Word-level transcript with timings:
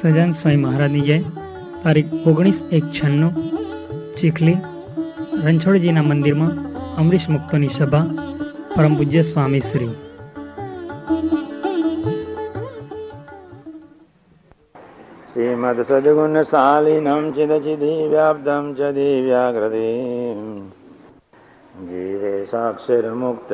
સજાન 0.00 0.32
સ્વામી 0.32 0.56
મહારાજની 0.56 1.00
જય. 1.00 1.18
તારીખ 1.82 2.06
ઓગણીસ 2.26 2.68
એક 2.72 2.84
છન્નું 2.84 3.32
ચીખલી 4.14 4.56
રણછોડજીના 5.44 6.02
મંદિરમાં 6.02 6.52
અમરીશ 6.96 7.28
મુક્તોની 7.28 7.68
સભા 7.68 8.04
પરમ 8.76 8.94
પૂજ્ય 8.94 9.22
સ્વામી 9.22 9.60
શ્રી. 9.60 9.90
શ્રીમદ 15.32 15.82
સદગુણ 15.82 16.42
શાલિનમ 16.42 17.30
ચિદચિદી 17.30 18.08
વ્યાપ્તમ 18.08 18.74
ચ 18.74 18.80
દિવ્યાકૃતિ 18.92 19.88
જીવે 21.88 22.44
સાક્ષર 22.44 23.14
મુક્ત 23.14 23.52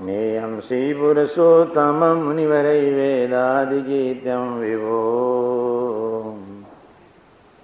જ્ઞેયમ 0.00 0.62
શ્રીપુરુષોત્તમમ 0.62 2.18
મુનિવરૈ 2.18 2.90
વેદાદિગીત્યમ 2.90 4.56
વિભો 4.56 6.34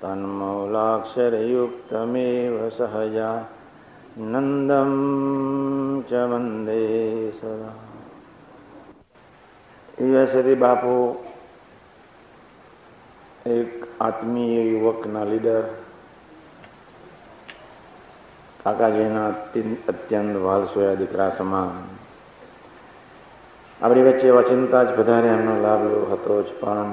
તન્મૌલાક્ષરયુક્તમેવ 0.00 2.70
સહજા 2.70 3.45
નંદમ 4.18 6.02
ચ 6.02 6.10
વંદે 6.26 7.32
સદા 7.32 7.74
યુએસએથી 9.98 10.56
બાપુ 10.56 11.16
એક 13.46 13.88
આત્મીય 14.00 14.66
યુવકના 14.66 15.24
લીડર 15.24 15.64
કાકાજીના 18.60 19.34
અત્યંત 19.88 20.42
વાલસોયા 20.42 20.95
દીકરા 20.95 21.30
સમાન 21.30 21.95
આપણી 23.82 24.02
વચ્ચે 24.02 24.30
અચિંતા 24.30 24.85
જ 24.85 24.99
વધારે 24.99 25.29
એમનો 25.29 25.60
લાભ 25.63 25.82
લેવો 25.85 26.07
હતો 26.13 26.43
જ, 26.43 26.49
પણ 26.60 26.91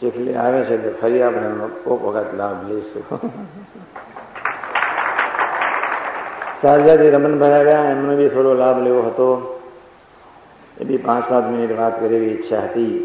ચીખલી 0.00 0.34
આવે 0.34 0.64
છે 0.64 0.74
એટલે 0.74 0.90
ફરી 0.90 1.22
આપણે 1.22 1.46
એમનો 1.46 1.66
કોક 1.84 2.04
વખત 2.04 2.34
લાભ 2.34 2.68
લઈશું. 2.68 3.04
શારજાજી 6.60 7.10
રમણભાઈ 7.10 7.52
આવ્યા 7.52 7.90
એમનો 7.90 8.16
બી 8.16 8.28
થોડો 8.28 8.54
લાભ 8.54 8.82
લેવો 8.82 9.02
હતો. 9.02 9.28
એ 10.80 10.84
બી 10.84 10.96
પાંચ 10.96 11.28
સાત 11.28 11.50
મિનિટ 11.50 11.78
વાત 11.78 12.00
કરવી 12.00 12.16
ઈચ્છા 12.16 12.60
હતી. 12.60 12.96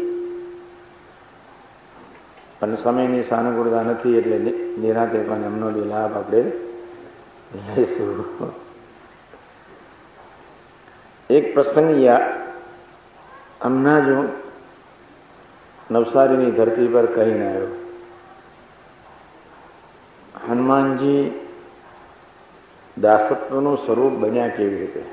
પણ 2.60 2.76
સમયની 2.76 3.24
સાનુકૂળતા 3.24 3.82
નથી 3.82 4.18
એટલે 4.18 4.52
નિરાતે 4.78 5.18
પણ 5.18 5.48
એમનો 5.50 5.70
બી 5.70 5.88
લાભ 5.88 6.16
આપણે 6.16 6.52
લઈશું. 7.76 8.63
એક 11.30 11.54
પ્રસંગ 11.54 12.08
હમણાં 13.62 14.06
જ 14.06 14.10
હું 14.10 14.28
નવસારીની 15.90 16.50
ધરતી 16.50 16.88
પર 16.88 17.06
કહીને 17.06 17.48
આવ્યો. 17.48 17.66
હનુમાનજી 20.48 21.48
દાસત્વનું 23.00 23.86
સ્વરૂપ 23.86 24.12
બન્યા 24.12 24.48
કેવી 24.48 24.78
રીતે? 24.78 25.04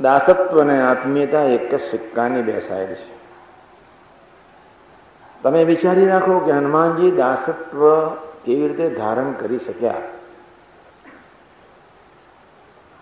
દાસત્વ 0.00 0.60
અને 0.60 0.82
આત્મીયતા 0.82 1.42
એક 1.42 1.74
જ 1.74 1.80
સિક્કાની 1.90 2.42
બેસાયેલ 2.42 2.94
છે. 2.94 3.18
તમે 5.42 5.64
વિચારી 5.64 6.06
રાખો 6.06 6.38
કે 6.38 6.52
હનુમાનજી 6.52 7.10
દાસત્વ 7.10 8.08
કેવી 8.44 8.68
રીતે 8.68 8.90
ધારણ 8.90 9.32
કરી 9.32 9.58
શક્યા? 9.58 9.94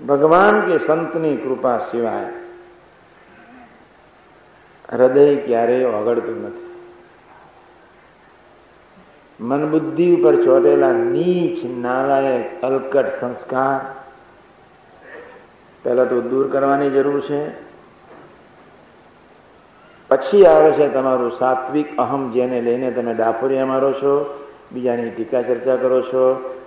ભગવાન 0.01 0.61
કે 0.61 0.79
સંતની 0.79 1.37
કૃપા 1.37 1.79
સિવાય 1.79 2.33
હૃદય 4.93 5.37
ક્યારેય 5.37 5.84
ઓગળતું 5.84 6.39
નથી. 6.47 6.67
મન 9.41 9.62
બુદ્ધિ 9.71 10.06
ઉપર 10.17 10.35
ચોટેલા 10.45 10.93
નીચ 10.93 11.65
નાલાયક 11.65 12.62
અલકટ 12.62 13.09
સંસ્કાર 13.21 13.81
પહેલા 15.83 16.05
તો 16.05 16.21
દૂર 16.21 16.49
કરવાની 16.49 16.91
જરૂર 16.91 17.21
છે. 17.21 17.41
પછી 20.11 20.45
આવે 20.47 20.71
છે 20.73 20.89
તમારું 20.89 21.33
સાત્વિક 21.39 21.97
અહમ 21.99 22.31
જેને 22.31 22.61
લઈને 22.61 22.91
તમે 22.91 23.15
ડાફોરિયા 23.15 23.65
મારો 23.65 23.93
છો, 23.93 24.12
બીજાની 24.73 25.11
ટીકા 25.11 25.43
ચર્ચા 25.43 25.77
કરો 25.77 26.03
છો 26.03 26.23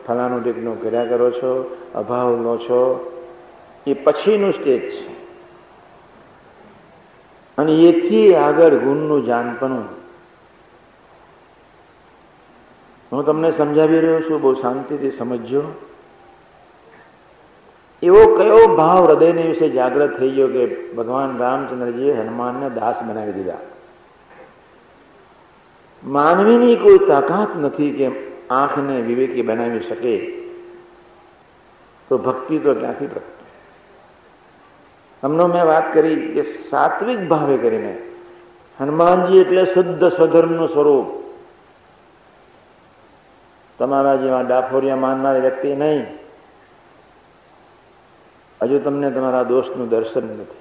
ફલાનું 0.08 0.44
ટીકનું 0.44 0.82
કર્યા 0.82 1.06
કરો 1.06 1.32
છો 1.32 1.52
અભાવ 1.96 2.30
લો 2.42 2.58
છો 2.58 2.82
એ 3.88 3.94
પછીનું 3.94 4.52
સ્ટેજ 4.52 4.92
છે. 4.92 5.20
અને 7.58 7.72
એથી 7.72 8.36
આગળ 8.36 8.76
ગુણનું 8.76 9.26
જાનપણું. 9.26 10.00
હું 13.12 13.26
તમને 13.26 13.52
સમજાવી 13.52 14.00
રહ્યો 14.00 14.22
છું, 14.22 14.42
બહુ 14.42 14.54
શાંતિથી 14.54 15.12
સમજજો. 15.12 15.64
એવો 18.04 18.36
કયો 18.36 18.76
ભાવ 18.76 19.08
હૃદયને 19.08 19.42
વિશે 19.42 19.70
જાગૃત 19.70 20.20
થઈ 20.20 20.30
ગયો 20.30 20.48
કે 20.48 20.92
ભગવાન 20.92 21.38
રામચંદ્રજીએ 21.38 22.14
હનુમાનને 22.14 22.70
દાસ 22.70 23.04
બનાવી 23.04 23.34
દીધા? 23.34 23.58
માનવીની 26.04 26.76
કોઈ 26.76 26.98
તાકાત 26.98 27.58
નથી 27.58 27.92
કે 27.92 28.12
આંખને 28.48 29.02
વિવેકી 29.02 29.42
બનાવી 29.42 29.80
શકે. 29.80 30.40
તો 32.10 32.18
ભક્તિ 32.18 32.60
તો 32.60 32.74
ક્યાંથી 32.74 33.08
પ્રગટે 33.08 33.39
હમણાં 35.24 35.48
મેં 35.48 35.66
વાત 35.66 35.94
કરી 35.94 36.16
કે 36.16 36.44
સાત્વિક 36.70 37.20
ભાવે 37.20 37.58
કરીને 37.58 37.98
હનુમાનજી 38.82 39.38
એટલે 39.38 39.66
શુદ્ધ 39.66 40.06
સ્વધર્મનું 40.06 40.70
સ્વરૂપ. 40.70 41.20
તમારા 43.80 44.16
જેવા 44.16 44.42
ડાફોરિયા 44.42 44.96
માનનાર 44.96 45.42
વ્યક્તિ 45.42 45.76
નહીં. 45.76 46.06
હજુ 48.62 48.80
તમને 48.80 49.12
તમારા 49.12 49.44
દોષનું 49.44 49.90
દર્શન 49.90 50.24
નથી. 50.24 50.60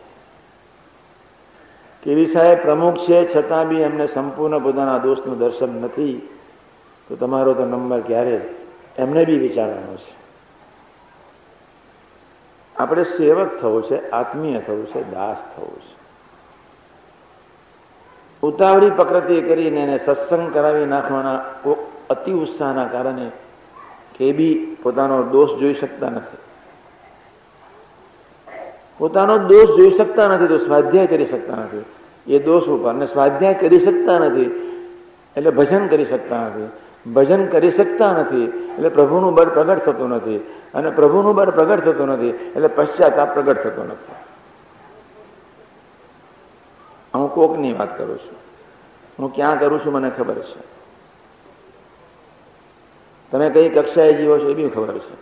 કેવી 2.02 2.26
સાહેબ, 2.26 2.58
પ્રમુખ 2.62 2.98
છે, 2.98 3.34
છતાં 3.36 3.68
બી 3.68 3.76
એમને 3.76 4.06
સંપૂર્ણ 4.06 4.58
પોતાના 4.58 4.98
દોષનું 4.98 5.38
દર્શન 5.38 5.68
નથી, 5.68 6.28
તો 7.08 7.16
તમારો 7.16 7.54
તો 7.54 7.64
નંબર 7.64 8.00
ક્યારે? 8.00 8.40
એમને 8.98 9.24
બી 9.24 9.38
વિચારવાનો 9.38 9.96
છે. 9.96 10.17
આપણે 12.78 13.04
સેવક 13.04 13.60
થવું 13.60 13.82
છે, 13.82 14.10
આત્મીય 14.10 14.60
થવું 14.60 14.86
છે, 14.86 15.10
દાસ 15.10 15.36
થવું 15.56 15.80
છે. 15.80 15.98
ઉતાવળી 18.42 18.90
પ્રકૃતિ 18.90 19.40
કરીને 19.40 19.80
એને 19.80 19.98
સત્સંગ 19.98 20.54
કરાવી 20.54 20.86
નાખવાના 20.86 21.34
અતિ 22.10 22.32
ઉત્સાહના 22.32 22.84
કારણે 22.84 23.30
કે 24.18 24.32
બી 24.32 24.76
પોતાનો 24.82 25.22
દોષ 25.22 25.60
જોઈ 25.60 25.74
શકતા 25.74 26.10
નથી. 26.10 26.38
પોતાનો 28.98 29.38
દોષ 29.38 29.76
જોઈ 29.76 29.90
શકતા 29.90 30.28
નથી 30.28 30.46
તો 30.46 30.58
સ્વાધ્યાય 30.58 31.06
કરી 31.06 31.26
શકતા 31.26 31.54
નથી. 31.54 31.84
એ 32.26 32.38
દોષ 32.38 32.62
ઉપર 32.62 32.94
ને 32.94 33.06
સ્વાધ્યાય 33.06 33.54
કરી 33.54 33.80
શકતા 33.80 34.18
નથી 34.18 34.74
એટલે 35.36 35.50
ભજન 35.50 35.86
કરી 35.86 36.04
શકતા 36.04 36.40
નથી. 36.42 36.68
ભજન 37.12 37.46
કરી 37.46 37.70
શકતા 37.70 38.12
નથી 38.12 38.44
એટલે 38.78 38.88
પ્રભુનું 38.88 39.34
બળ 39.34 39.48
પ્રગટ 39.48 39.78
થતું 39.84 40.08
નથી. 40.08 40.44
અને 40.74 40.90
પ્રભુનું 40.90 41.34
બળ 41.34 41.50
પ્રગટ 41.50 41.84
થતું 41.84 42.08
નથી, 42.08 42.28
એટલે 42.28 42.68
પશ્ચાતાપ 42.68 43.34
પ્રગટ 43.34 43.62
થતો 43.62 43.84
નથી. 43.84 44.16
હું 47.14 47.28
કોકની 47.34 47.72
વાત 47.72 47.98
કરું 47.98 48.18
છું. 48.18 48.38
હું 49.18 49.34
ક્યાં 49.34 49.58
કરું 49.58 49.84
છું 49.84 49.92
મને 49.92 50.10
ખબર 50.10 50.34
છે. 50.34 50.60
તમે 53.30 53.50
કઈ 53.50 53.68
કક્ષાએ 53.68 54.12
જીવો 54.12 54.38
છો 54.38 54.50
એ 54.50 54.54
બી 54.54 54.68
ખબર 54.68 54.98
છે. 54.98 55.16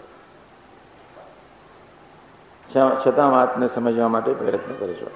છતાં 3.05 3.31
વાતને 3.33 3.69
સમજવા 3.69 4.09
માટે 4.09 4.33
પ્રયત્ન 4.33 4.75
કરજો 4.75 5.11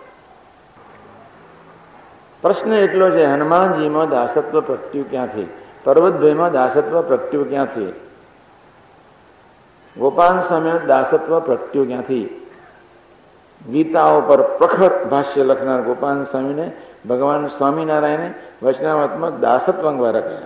પ્રશ્ન 2.42 2.72
એટલો 2.72 3.10
છે, 3.10 3.24
હનુમાનજીમાં 3.24 4.08
દાસત્વ 4.08 4.60
પ્રત્યુ 4.60 5.04
ક્યાંથી? 5.10 5.48
પર્વતભાઈમાં 5.84 6.52
દાસત્વ 6.52 7.02
પ્રત્યુ 7.02 7.44
ક્યાંથી? 7.44 7.92
ગોપાલ 9.98 10.40
સ્વામી 10.40 10.86
દાસત્વ 10.86 11.40
પ્રગટ્યું 11.40 11.86
ક્યાંથી 11.86 12.48
ગીતાઓ 13.72 14.20
પર 14.20 14.42
પ્રખર 14.42 15.04
ભાષ્ય 15.04 15.44
લખનાર 15.44 15.82
ગોપાલ 15.82 16.24
સ્વામીને 16.24 16.72
ભગવાન 17.08 17.48
સ્વામિનારાયણે 17.48 18.34
વચનામતમાં 18.62 19.40
દાસત્વ 19.40 19.96
દ્વારા 19.96 20.20
કહ્યા 20.20 20.40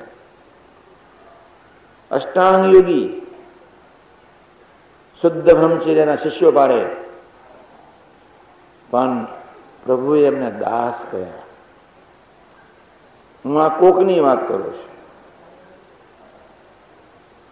અષ્ટાંગ 2.10 2.74
યોગી 2.74 3.20
શુદ્ધ 5.22 5.54
બ્રહ્મચર્યના 5.54 6.16
શિષ્યો 6.16 6.52
પાડે. 6.52 6.84
પણ 8.90 9.24
પ્રભુએ 9.86 10.26
એમને 10.26 10.50
દાસ 10.50 10.94
કહ્યા 11.10 11.42
હું 13.44 13.64
આ 13.64 13.68
કોકની 13.68 14.20
વાત 14.20 14.48
કરું 14.48 14.72
છું? 14.72 14.93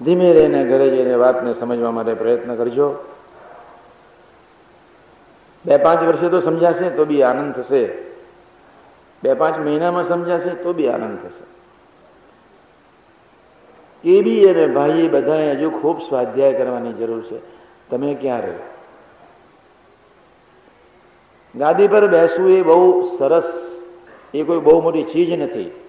ધીમે 0.05 0.33
રહીને 0.33 0.65
ઘરે 0.65 0.91
જઈને 0.91 1.15
વાતને 1.15 1.55
સમજવા 1.55 1.91
માટે 1.91 2.15
પ્રયત્ન 2.15 2.55
કરજો. 2.55 2.95
બે 5.67 5.77
પાંચ 5.77 6.03
વર્ષે 6.03 6.29
તો 6.29 6.41
સમજાશે 6.41 6.91
તો 6.91 7.05
બી 7.05 7.23
આનંદ 7.23 7.55
થશે. 7.55 7.89
બે 9.23 9.35
પાંચ 9.35 9.59
મહિનામાં 9.59 10.09
સમજાશે 10.09 10.51
તો 10.51 10.73
બી 10.73 10.89
આનંદ 10.89 11.19
થશે. 11.19 11.53
કેબી 14.03 14.45
અને 14.45 14.67
ભાઈ 14.67 15.09
બધાએ 15.09 15.53
હજુ 15.53 15.71
ખૂબ 15.71 16.01
સ્વાધ્યાય 16.01 16.55
કરવાની 16.55 16.93
જરૂર 16.93 17.23
છે. 17.23 17.39
તમે 17.91 18.15
ક્યાં 18.15 18.41
રહ્યો 18.41 18.69
ગાદી 21.55 21.89
પર 21.89 22.07
બેસવું 22.07 22.51
એ 22.51 22.63
બહુ 22.63 23.17
સરસ, 23.19 23.53
એ 24.35 24.43
કોઈ 24.43 24.59
બહુ 24.59 24.83
મોટી 24.83 25.03
ચીજ 25.03 25.41
નથી. 25.41 25.82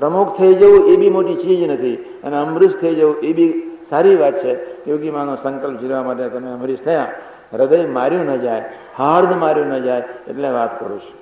પ્રમુખ 0.00 0.38
થઈ 0.38 0.52
જવું 0.52 0.92
એ 0.92 0.96
બી 0.96 1.10
મોટી 1.10 1.34
ચીજ 1.34 1.70
નથી. 1.70 1.96
અને 2.24 2.36
અમરીશ 2.36 2.76
થઈ 2.76 2.94
જવું 2.94 3.16
એ 3.20 3.32
બી 3.32 3.48
સારી 3.90 4.16
વાત 4.16 4.44
છે. 4.44 4.54
યોગી 4.90 5.10
માનો 5.10 5.36
સંકલ્પ 5.36 5.80
જીરવા 5.80 6.02
માટે 6.02 6.28
તમે 6.28 6.50
અમરીશ 6.50 6.80
થયા. 6.80 7.12
હૃદય 7.52 7.86
માર્યું 7.86 8.24
ન 8.24 8.36
જાય, 8.36 8.64
હાર્દ 8.98 9.32
માર્યું 9.32 9.66
ન 9.66 9.82
જાય, 9.82 10.02
એટલે 10.28 10.48
વાત 10.48 10.80
કરું 10.80 11.00
છું. 11.00 11.18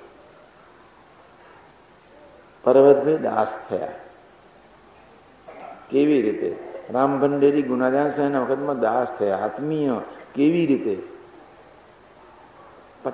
પર્વતભાઈ 2.63 3.17
દાસ 3.17 3.57
થયા. 3.69 3.87
કેવી 5.89 6.21
રીતે? 6.21 6.55
રામ 6.91 7.19
ભંડેરી 7.19 7.61
ગુનાદાન 7.61 8.11
સાહેબના 8.11 8.41
વખતમાં 8.41 8.79
દાસ 8.79 9.13
થયા. 9.19 9.37
આત્મીય 9.37 9.93
કેવી 10.35 10.65
રીતે? 10.65 10.97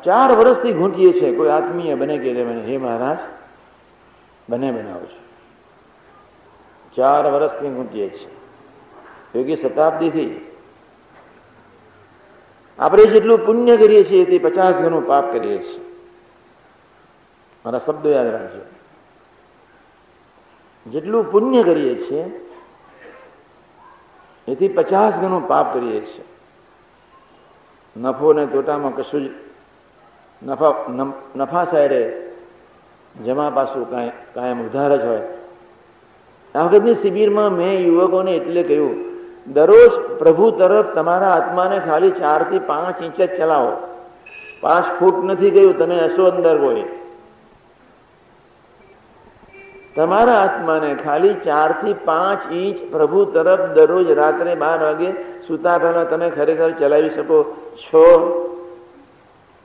ચાર 0.03 0.31
વર્ષથી 0.31 0.73
ઘૂંટીએ 0.73 1.11
છે. 1.13 1.35
કોઈ 1.35 1.49
આત્મીય 1.49 1.95
બને 1.95 2.17
કે 2.17 2.43
બને 2.43 2.61
હે 2.61 2.77
મહારાજ, 2.77 3.17
બને 4.49 4.71
બનાવો 4.71 5.05
છે. 5.05 5.24
ચાર 6.95 7.31
વર્ષથી 7.31 7.69
ઘૂંટીએ 7.69 8.09
છીએ. 8.09 8.35
યોગી 9.35 9.55
શતાબ્દીથી. 9.55 10.51
આપણે 12.79 13.05
જેટલું 13.05 13.45
પુણ્ય 13.45 13.77
કરીએ 13.77 14.03
છીએ 14.03 14.25
તે 14.25 14.37
પચાસ 14.37 14.75
ગણું 14.75 15.07
પાપ 15.07 15.33
કરીએ 15.33 15.57
છીએ. 15.57 15.85
મારા 17.65 17.79
શબ્દો 17.79 18.09
યાદ 18.09 18.27
રાખજો. 18.27 18.61
જેટલું 20.89 21.31
પુણ્ય 21.31 21.63
કરીએ 21.63 21.95
છીએ, 21.95 22.25
એથી 24.47 24.67
પચાસ 24.67 25.19
ગણું 25.19 25.47
પાપ 25.47 25.73
કરીએ 25.73 26.01
છીએ. 26.01 26.25
નફો 27.97 28.33
ને 28.33 28.45
તોટામાં 28.45 28.95
કશું 28.95 29.27
જ 29.27 29.31
નફા 30.43 30.85
નફા 31.35 31.65
સાઈડે 31.65 32.31
જમા 33.25 33.49
પાછું 33.49 33.89
કાંઈ, 33.89 34.11
કાયમ 34.33 34.65
ઉધાર 34.65 34.97
જ 34.97 35.05
હોય. 35.05 35.34
આ 36.55 36.63
વખતની 36.63 36.95
શિબિરમાં 36.95 37.51
મેં 37.51 37.87
યુવકોને 37.87 38.31
એટલે 38.31 38.63
કહ્યું, 38.63 38.95
દરરોજ 39.53 39.93
પ્રભુ 40.19 40.51
તરફ 40.51 40.85
તમારા 40.95 41.31
આત્માને 41.31 41.79
ખાલી 41.79 42.11
ચારથી 42.11 42.59
પાંચ 42.59 43.01
ઇંચ 43.01 43.15
જ 43.15 43.37
ચલાવો. 43.37 43.73
પાંચ 44.61 44.85
ફૂટ 44.99 45.23
નથી 45.23 45.49
ગયું, 45.49 45.77
તમે 45.77 45.97
હશો 46.05 46.25
અંદર 46.25 46.57
કોઈ. 46.57 46.83
તમારા 49.95 50.33
આત્માને 50.33 50.95
ખાલી 50.95 51.33
ચારથી 51.33 51.93
પાંચ 51.93 52.51
ઇંચ 52.51 52.91
પ્રભુ 52.91 53.25
તરફ 53.25 53.61
દરરોજ 53.73 54.11
રાત્રે 54.11 54.55
બાર 54.55 54.79
વાગે 54.81 55.11
સુતા 55.47 55.77
પહેલા 55.77 56.03
તમે 56.03 56.29
ખરેખર 56.29 56.71
ચલાવી 56.71 57.09
શકો 57.09 57.37
છો. 57.77 58.05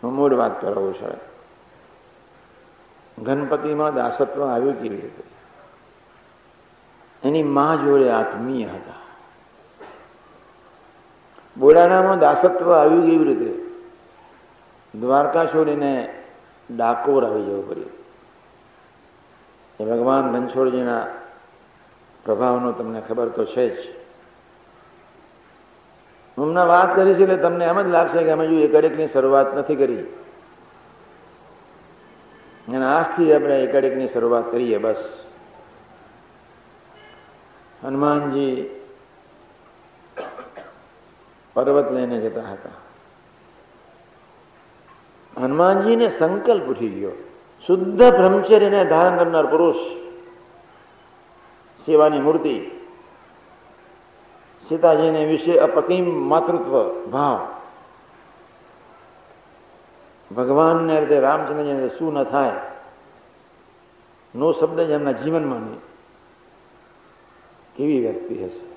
હું 0.02 0.14
મૂળ 0.14 0.34
વાત 0.34 0.60
કરાવું 0.60 0.94
છું. 0.94 1.18
ગણપતિમાં 3.24 3.94
દાસત્વ 3.94 4.42
આવ્યું 4.42 4.82
કેવી 4.82 4.96
રીતે? 4.96 5.29
એની 7.24 7.42
મા 7.42 7.76
જોડે 7.76 8.10
આત્મીય 8.10 8.66
હતા. 8.66 9.00
બોડાણામાં 11.58 12.18
દાસત્વ 12.18 12.72
આવ્યું 12.72 13.06
કેવી 13.06 13.24
રીતે? 13.24 13.70
દ્વારકા 14.98 15.46
છોડીને 15.46 16.22
ડાકોર 16.70 17.24
આવી 17.24 17.42
જવું 17.42 17.68
પડ્યું. 17.68 17.90
એ 19.80 19.84
ભગવાન 19.84 20.36
રણછોડજીના 20.36 21.06
પ્રભાવનો 22.24 22.72
તમને 22.72 23.00
ખબર 23.00 23.28
તો 23.28 23.44
છે 23.44 23.68
જ. 23.68 23.94
હમણાં 26.38 26.66
વાત 26.66 26.96
કરી 26.96 27.14
છે 27.14 27.22
એટલે 27.22 27.36
તમને 27.36 27.64
એમ 27.64 27.82
જ 27.82 27.86
લાગશે 27.86 28.22
કે 28.22 28.30
અમે 28.30 28.46
જો 28.46 28.56
એકડેકની 28.56 29.08
શરૂઆત 29.08 29.56
નથી 29.56 29.76
કરી. 29.76 30.02
અને 32.68 32.86
આજથી 32.86 33.32
આપણે 33.32 33.64
એકડેકની 33.64 34.08
શરૂઆત 34.08 34.50
કરીએ 34.50 34.78
બસ. 34.78 35.29
હનુમાનજી 37.84 38.80
પર્વત 41.54 41.92
લઈને 41.92 42.20
જતા 42.20 42.46
હતા. 42.52 42.76
હનુમાનજીને 45.36 46.10
સંકલ્પ 46.10 46.64
ઉઠી 46.64 46.88
ગયો. 46.88 47.12
શુદ્ધ 47.66 48.02
બ્રહ્મચર્યને 48.02 48.84
ધારણ 48.84 49.16
કરનાર 49.16 49.46
પુરુષ 49.46 49.80
સેવાની 51.86 52.20
મૂર્તિ, 52.20 52.56
સીતાજીને 54.68 55.24
વિશે 55.24 55.58
અપકીમ 55.58 56.06
માતૃત્વ, 56.28 56.74
ભાવ. 57.10 57.38
ભગવાનને 60.30 61.00
રીતે 61.00 61.20
રામચંદ્રજીને 61.20 61.88
શું 61.88 62.12
ન 62.14 62.24
થાય, 62.24 62.56
નો 64.34 64.52
શબ્દ 64.52 64.80
જ 64.80 64.90
એમના 64.90 65.12
જીવનમાં 65.12 65.58
નહીં. 65.58 65.89
કેવી 67.76 68.00
વ્યક્તિ 68.00 68.34
હશે? 68.34 68.70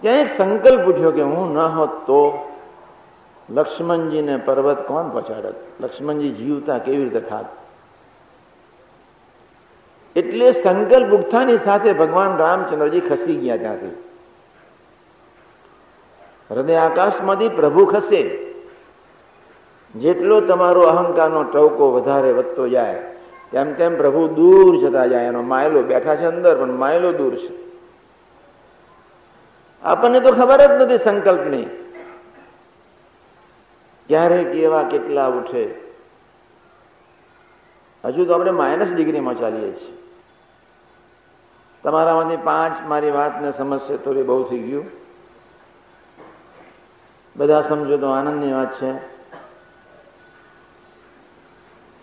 ત્યાં 0.00 0.16
એક 0.16 0.36
સંકલ્પ 0.36 0.86
ઉઠ્યો 0.86 1.10
કે 1.10 1.22
હું 1.22 1.54
ન 1.54 1.58
હોત 1.58 1.90
તો 1.90 2.50
લક્ષ્મણજીને 3.50 4.36
પર્વત 4.36 4.86
કોણ 4.86 5.08
પહોંચાડત? 5.08 5.54
લક્ષ્મણજી 5.80 6.30
જીવતા 6.30 6.78
કેવી 6.78 7.04
રીતે 7.04 7.20
ખાત 7.20 7.44
એટલે 10.16 10.52
સંકલ્પ 10.52 11.08
ઉઠતાની 11.14 11.58
સાથે 11.58 11.92
ભગવાન 11.92 12.36
રામચંદ્રજી 12.36 13.00
ખસી 13.00 13.34
ગયા 13.34 13.56
ત્યાંથી. 13.56 14.04
હૃદય 16.50 16.74
આકાશમાંથી 16.74 17.48
પ્રભુ 17.48 17.84
ખસે. 17.84 18.48
જેટલો 19.94 20.40
તમારો 20.40 20.80
અહંકારનો 20.80 21.44
ટવકો 21.44 21.92
વધારે 21.92 22.32
વધતો 22.32 22.68
જાય 22.68 23.17
તેમ 23.50 23.74
તેમ 23.74 23.96
પ્રભુ 23.96 24.28
દૂર 24.28 24.88
જતા 24.88 25.06
જાય 25.06 25.24
એનો 25.24 25.42
માયલો 25.42 25.82
બેઠા 25.82 26.16
છે 26.16 26.24
અંદર, 26.24 26.58
પણ 26.58 26.72
માયલો 26.72 27.12
દૂર 27.12 27.36
છે. 27.36 27.68
આપણને 29.82 30.20
તો 30.20 30.32
ખબર 30.32 30.56
જ 30.56 30.82
નથી 30.82 30.98
સંકલ્પની. 30.98 31.64
ક્યારે 34.08 34.44
કેવા 34.44 34.82
કેટલા 34.82 35.26
ઉઠે. 35.26 35.74
હજુ 38.04 38.24
તો 38.24 38.34
આપણે 38.34 38.50
માઇનસ 38.50 38.92
ડિગ્રીમાં 38.92 39.34
ચાલીએ 39.34 39.72
છીએ. 39.72 39.98
તમારામાંથી 41.82 42.36
પાંચ 42.36 42.88
મારી 42.88 43.10
વાતને 43.10 43.52
સમજશે 43.52 43.96
તો 43.96 44.24
બહુ 44.24 44.42
થઈ 44.42 44.58
ગયું. 44.58 44.84
બધા 47.36 47.62
સમજો 47.62 47.96
તો 47.96 48.06
આનંદની 48.06 48.52
વાત 48.52 48.82
છે. 48.82 49.17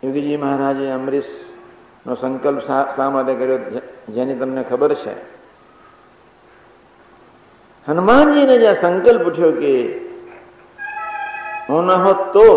યોગીજી 0.05 0.37
મહારાજે 0.37 0.91
અમરીશ 0.91 1.31
નો 2.07 2.15
સંકલ્પ 2.15 2.59
શા 2.67 3.09
માટે 3.09 3.33
કર્યો 3.35 3.59
જેની 4.13 4.35
તમને 4.35 4.63
ખબર 4.63 4.93
છે? 4.93 5.13
હનુમાનજીને 7.87 8.57
જ્યાં 8.57 8.75
સંકલ્પ 8.75 9.27
ઉઠ્યો 9.27 9.51
કે 9.51 9.73
હું 11.69 11.85
ન 11.85 11.89
હોત 11.89 12.33
તો 12.33 12.47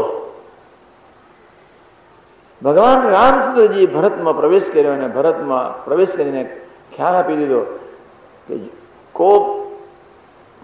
ભગવાન 2.63 3.09
રામચંદ્રજી 3.09 3.87
ભરતમાં 3.87 4.37
પ્રવેશ 4.37 4.71
કર્યો 4.71 4.93
અને 4.93 5.09
ભરતમાં 5.09 5.85
પ્રવેશ 5.85 6.11
કરીને 6.11 6.43
ખ્યાલ 6.97 7.15
આપી 7.15 7.37
દીધો 7.37 7.61
કે 8.49 8.55
કોપ 9.13 9.45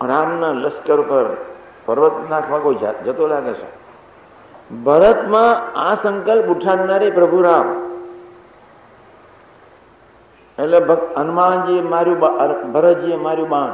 રામના 0.04 0.52
લશ્કર 0.52 1.00
પર 1.00 1.26
પર્વત 1.86 2.30
નાખવા 2.30 2.58
કોઈ 2.58 2.74
જતો 3.04 3.26
લાગે 3.26 3.52
છે. 3.52 3.83
ભરતમાં 4.70 5.74
આ 5.78 5.94
સંકલ્પ 5.94 6.44
ઉઠાડનારે 6.44 7.10
પ્રભુ 7.10 7.42
રામ. 7.42 7.68
એટલે 10.62 10.78
હનુમાનજીએ 11.16 11.82
માર્યું 11.82 12.20
ભરતજીએ 12.72 13.16
માર્યું 13.16 13.48
બાણ. 13.48 13.72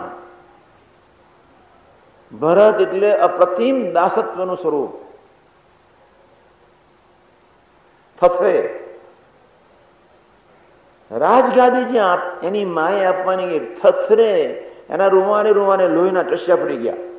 ભરત 2.37 2.81
એટલે 2.81 3.13
અપ્રતિમ 3.13 3.93
દાસત્વનું 3.93 4.57
સ્વરૂપ. 4.57 4.93
થશે 8.21 8.57
રાજગાદી 11.11 11.85
જ્યાં 11.85 12.41
એની 12.43 12.65
માએ 12.65 13.05
આપવાની 13.05 13.59
થથરે 13.83 14.33
એના 14.91 15.07
રૂમાને 15.07 15.53
રૂમાને 15.53 15.89
લોહીના 15.89 16.23
ટસ્યા 16.23 16.57
પડી 16.57 16.77
ગયા. 16.77 17.10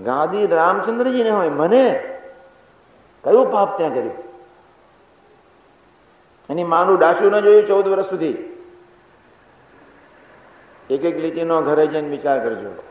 ગાદી 0.00 0.46
રામચંદ્રજીને 0.46 1.30
હોય, 1.30 1.48
મને 1.48 2.14
કયું 3.24 3.52
પાપ 3.52 3.76
ત્યાં 3.76 3.94
કર્યું? 3.94 4.10
એની 6.50 6.64
માનું 6.64 6.98
ડાસું 6.98 7.30
ન 7.30 7.40
જોયું 7.40 7.66
ચૌદ 7.66 7.88
વર્ષ 7.88 8.06
સુધી. 8.06 8.28
એક 10.90 11.04
એક 11.04 11.18
લીટીનો 11.18 11.62
ઘરે 11.62 11.86
જઈને 11.86 12.08
વિચાર 12.08 12.44
કરજો. 12.44 12.82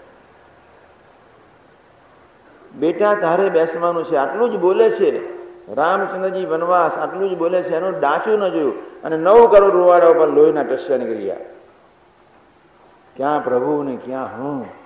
બેટા 2.75 3.15
તારે 3.15 3.49
બેસવાનું 3.49 4.05
છે, 4.05 4.15
આટલું 4.15 4.51
જ 4.51 4.57
બોલે 4.57 4.89
છે. 4.89 5.41
રામચંદ્રજી 5.73 6.45
વનવાસ, 6.45 6.97
આટલું 6.97 7.29
જ 7.29 7.37
બોલે 7.37 7.63
છે, 7.63 7.75
એનું 7.75 7.99
ડાચું 7.99 8.39
ન 8.39 8.49
જોયું. 8.49 9.01
અને 9.01 9.17
નવ 9.17 9.55
કરોડ 9.55 9.71
રૂવાડા 9.71 10.07
ઉપર 10.07 10.27
લોહીના 10.27 10.63
ટસ્યા 10.63 10.97
નીકળી 10.97 11.23
ગયા 11.23 11.37
ક્યાં 13.15 13.43
પ્રભુ 13.43 13.83
ને 13.83 13.97
ક્યાં 14.05 14.25
હું? 14.25 14.80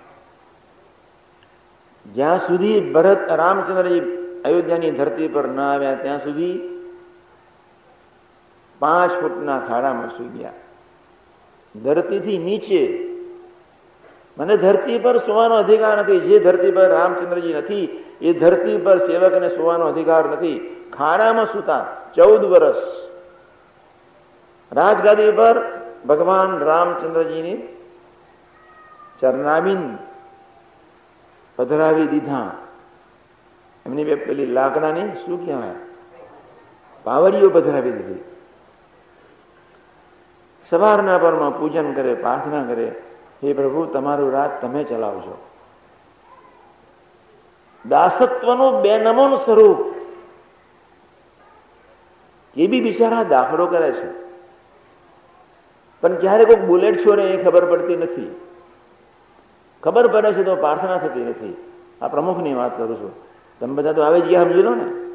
જ્યાં 2.14 2.40
સુધી 2.40 2.92
ભરત 2.92 3.32
રામચંદ્રજી 3.32 4.02
અયોધ્યાની 4.46 4.92
ધરતી 4.92 5.28
પર 5.28 5.48
ન 5.48 5.60
આવ્યા, 5.60 5.96
ત્યાં 5.96 6.24
સુધી 6.24 6.60
પાંચ 8.80 9.12
ફૂટના 9.12 9.60
ખાડામાં 9.60 10.10
સુઈ 10.10 10.28
ગયા. 10.28 10.52
ધરતીથી 11.84 12.38
નીચે, 12.38 12.84
મને 14.38 14.58
ધરતી 14.58 15.00
પર 15.00 15.18
સુવાનો 15.18 15.56
અધિકાર 15.56 15.98
નથી. 15.98 16.20
જે 16.20 16.40
ધરતી 16.40 16.72
પર 16.72 16.90
રામચંદ્રજી 16.90 17.54
નથી, 17.54 18.06
એ 18.22 18.34
ધરતી 18.34 18.78
પર 18.78 18.98
સેવકને 18.98 19.50
સુવાનો 19.50 19.86
અધિકાર 19.86 20.26
નથી. 20.26 20.72
ખાડામાં 20.98 21.46
સુતા 21.46 21.86
ચૌદ 22.16 22.44
વર્ષ 22.44 22.84
રાજગાદી 24.72 25.32
પર 25.32 25.56
ભગવાન 26.08 26.60
રામચંદ્રજીની 26.60 27.78
ચરનાબીન 29.20 29.98
પધરાવી 31.56 32.08
દીધા. 32.08 32.52
એમની 33.86 34.04
બે 34.04 34.16
પેલી 34.16 34.46
લાકડાની 34.46 35.10
શું 35.10 35.46
કહેવાય? 35.46 35.72
પાવડીઓ 37.04 37.50
પધરાવી 37.50 37.92
દીધી. 37.92 38.24
સવારના 40.70 41.18
પરમાં 41.18 41.60
પૂજન 41.60 41.94
કરે, 41.94 42.14
પ્રાર્થના 42.14 42.64
કરે, 42.64 43.02
હે 43.44 43.54
પ્રભુ, 43.54 43.86
તમારું 43.86 44.32
રાત 44.32 44.62
તમે 44.62 44.84
ચલાવજો. 44.84 45.46
દાસત્વનું 47.90 48.82
બે 48.82 48.98
નમન 48.98 49.36
સ્વરૂપ. 49.36 49.96
એ 52.60 52.68
બી 52.68 52.82
બિચારા 52.82 53.24
દાખલો 53.24 53.68
કરે 53.68 53.92
છે. 53.92 54.26
પણ 56.02 56.16
ક્યારે 56.16 56.46
કોઈ 56.46 56.56
બુલેટ 56.56 57.00
છોડે 57.00 57.22
એ 57.22 57.44
ખબર 57.44 57.66
પડતી 57.66 57.96
નથી. 57.96 58.42
ખબર 59.86 60.08
પડે 60.08 60.34
છે 60.34 60.44
તો 60.44 60.56
પ્રાર્થના 60.56 60.98
થતી 60.98 61.24
નથી. 61.24 61.58
આ 62.02 62.08
પ્રમુખની 62.08 62.54
વાત 62.54 62.78
કરું 62.78 62.96
છું. 62.96 63.12
તમે 63.60 63.74
બધા 63.74 63.94
તો 63.94 64.02
આવે 64.02 64.22
જ 64.22 64.24
ગયા 64.24 64.44
સમજી 64.44 64.64
લો 64.64 64.76
ને. 64.76 65.06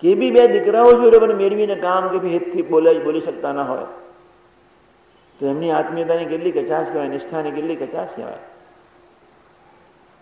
કે 0.00 0.14
બી 0.14 0.30
બે 0.30 0.46
દીકરાઓ 0.46 0.92
જોડે 0.92 1.18
પણ 1.18 1.34
મેળવીને 1.34 1.74
કામ 1.74 2.18
કે 2.18 2.28
હેતથી 2.28 2.62
બોલે 2.62 2.98
બોલી 2.98 3.20
શકતા 3.20 3.52
ના 3.52 3.62
હોય. 3.62 3.84
તો 5.38 5.46
એમની 5.46 5.70
આત્મીયતાની 5.70 6.24
કેટલી 6.24 6.52
કચાશ 6.52 6.86
કહેવાય, 6.88 7.08
નિષ્ઠાની 7.08 7.50
કેટલી 7.50 7.76
કચાશ 7.76 8.08
કહેવાય? 8.16 8.38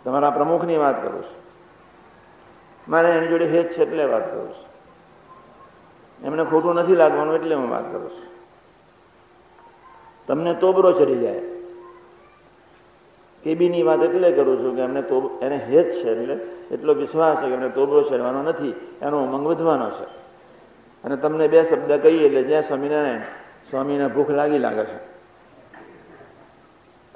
તમારા 0.05 0.31
પ્રમુખની 0.31 0.77
વાત 0.77 1.03
કરું 1.03 1.23
છું. 1.23 1.41
મારે 2.89 3.11
એની 3.11 3.27
જોડે 3.27 3.47
હેત 3.47 3.71
છે 3.71 3.83
એટલે 3.83 4.05
વાત 4.05 4.33
કરું 4.33 4.51
છું. 4.51 4.71
એમને 6.27 6.45
ખોટું 6.45 6.75
નથી 6.75 6.97
લાગવાનું 6.97 7.35
એટલે 7.35 7.55
હું 7.55 7.71
વાત 7.71 7.93
કરું 7.93 8.11
છું. 8.11 8.31
તમને 10.27 10.55
તોબરો 10.55 10.93
ચડી 10.93 11.19
જાય. 11.19 11.60
કેબીની 13.45 13.83
વાત 13.83 14.03
એટલે 14.03 14.33
કરું 14.33 14.65
છું 14.65 14.77
કે 14.77 14.83
એમને 14.83 15.03
તો 15.03 15.39
એને 15.43 15.57
હેત 15.57 15.91
છે 15.91 16.11
એટલે 16.11 16.35
એટલો 16.75 16.95
વિશ્વાસ 16.95 17.37
છે 17.37 17.47
કે 17.47 17.55
એમને 17.55 17.69
તોબો 17.69 18.03
ચડવાનો 18.03 18.43
નથી, 18.43 18.75
એનો 19.03 19.25
ઉમંગ 19.25 19.47
વધવાનો 19.47 19.91
છે. 19.91 20.05
અને 21.05 21.17
તમને 21.17 21.49
બે 21.49 21.65
શબ્દ 21.65 21.93
કહીએ 21.93 22.27
એટલે 22.27 22.43
જ્યાં 22.43 22.63
સ્વામિનારાયણ, 22.63 23.21
સ્વામીને 23.71 24.07
ભૂખ 24.07 24.31
લાગી 24.31 24.59
લાગે 24.59 24.85
છે. 24.85 25.11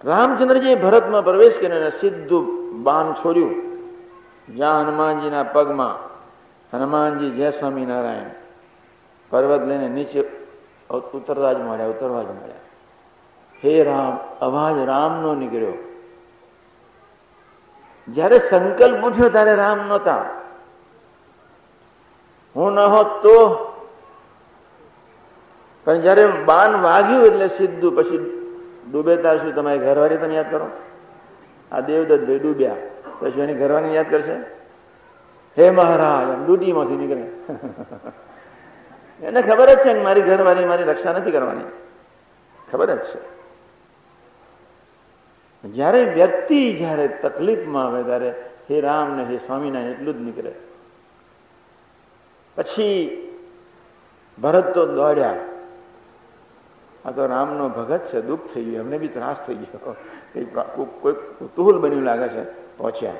રામચંદ્રજીએ 0.04 0.74
ભરતમાં 0.74 1.24
પ્રવેશ 1.24 1.58
કરીને 1.58 1.90
સીધું 1.90 2.44
બાણ 2.82 3.12
છોડ્યું. 3.12 3.54
જ્યાં 4.48 4.82
હનુમાનજીના 4.82 5.42
પગમાં 5.42 6.14
હનુમાનજી 6.76 7.30
જય 7.30 7.50
સ્વામિનારાયણ, 7.50 8.30
પર્વત 9.30 9.68
લઈને 9.68 9.88
નીચે 9.88 10.20
ઉતરવા 11.14 11.52
જ 11.52 11.60
મળ્યા 11.60 11.86
ઉતરવા 11.86 12.22
જ 12.22 12.26
મળ્યા. 12.26 12.62
હે 13.64 13.84
રામ, 13.84 14.18
અવાજ 14.40 14.86
રામનો 14.86 15.34
નીકળ્યો. 15.34 15.93
જ્યારે 18.08 18.38
સંકલ્પ 18.38 19.04
ઉઠ્યો 19.04 19.28
ત્યારે 19.28 19.54
રામ 19.54 19.78
નહોતા. 19.88 20.24
હું 22.56 22.72
ન 22.72 22.78
હોત 22.78 23.22
તો, 23.22 23.54
પણ 25.84 26.00
જયારે 26.00 26.26
બાન 26.26 26.80
વાગ્યું 26.80 27.26
એટલે 27.26 27.48
સીધું 27.48 27.96
પછી 27.96 28.40
ડૂબેતા 28.92 29.36
શું 29.36 29.54
તમારી 29.54 29.78
ઘરવાળી 29.78 30.16
તમે 30.16 30.34
યાદ 30.34 30.50
કરો? 30.50 30.66
આ 31.72 31.80
દેવદત્ત 31.80 32.26
ભાઈ 32.26 32.38
ડૂબ્યા. 32.38 32.74
પછી 33.20 33.40
એની 33.40 33.54
ઘરવાળી 33.54 33.94
યાદ 33.94 34.10
કરશે? 34.10 34.36
હે 35.58 35.70
મહારાજ 35.70 36.46
ડૂટીમાંથી 36.46 36.94
નીકળે. 36.94 37.22
એને 39.26 39.42
ખબર 39.42 39.66
જ 39.66 39.78
છે 39.78 39.94
કે 39.94 40.00
મારી 40.00 40.22
ઘરવાળી 40.22 40.64
મારી 40.64 40.84
રક્ષા 40.84 41.12
નથી 41.12 41.30
કરવાની. 41.30 41.64
ખબર 42.72 42.94
જ 42.94 42.98
છે. 42.98 43.33
જ્યારે 45.68 46.04
વ્યક્તિ 46.04 46.76
જ્યારે 46.76 47.08
તકલીફમાં 47.08 47.86
આવે, 47.86 48.02
ત્યારે 48.02 48.30
હે 48.70 48.80
રામ 48.80 49.16
ને 49.16 49.24
હે 49.24 49.36
સ્વામિનારાયણ 49.36 49.90
એટલું 49.90 50.14
જ 50.14 50.20
નીકળે. 50.20 50.52
પછી 52.56 53.20
ભરત 54.42 54.74
તો 54.74 54.86
દોડ્યા. 54.86 55.36
આ 57.04 57.10
તો 57.10 57.26
રામનો 57.26 57.68
ભગત 57.68 57.98
છે, 57.98 58.20
દુઃખ 58.20 58.40
થઈ 58.54 58.64
ગયું, 58.64 58.76
એમને 58.76 58.98
બી 58.98 59.08
ત્રાસ 59.08 59.36
થઈ 59.46 59.54
ગયો. 59.54 59.96
કોઈ 61.00 61.12
કુતૂહલ 61.12 61.78
બન્યું 61.78 62.02
લાગે 62.02 62.28
છે, 62.28 62.76
પહોંચ્યા. 62.76 63.12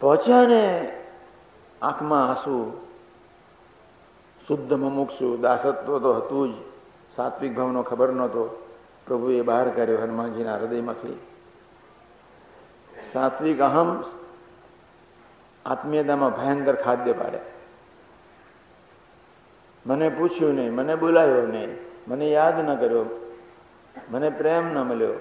પહોંચ્યા 0.00 0.42
ને 0.42 0.92
આંખમાં 1.82 2.28
આંસુ, 2.28 2.86
શુદ્ધ 4.48 4.72
મમુક્ષુ, 4.72 5.36
દાસત્વ 5.36 5.98
તો 5.98 6.14
હતું 6.14 6.52
જ, 6.52 6.54
સાત્વિક 7.16 7.54
ભાવનો 7.54 7.82
ખબર 7.82 8.08
નહોતો. 8.08 8.61
પ્રભુએ 9.06 9.42
બહાર 9.42 9.68
કર્યો 9.68 9.98
હનુમાનજીના 9.98 10.56
હૃદયમાંથી. 10.56 11.20
સાત્વિક 13.12 13.60
અહમ 13.60 14.04
આત્મીયતામાં 15.66 16.30
ભયંકર 16.30 16.74
ખાદ્ય 16.74 17.12
પાડે. 17.12 17.38
મને 19.86 20.08
પૂછ્યું 20.08 20.54
નહીં, 20.54 20.72
મને 20.72 20.94
બોલાયો 20.94 21.46
નહીં, 21.46 21.76
મને 22.08 22.30
યાદ 22.30 22.60
ન 22.60 22.76
કર્યો, 22.76 23.04
મને 24.10 24.30
પ્રેમ 24.30 24.74
ન 24.74 24.78
મળ્યો. 24.78 25.14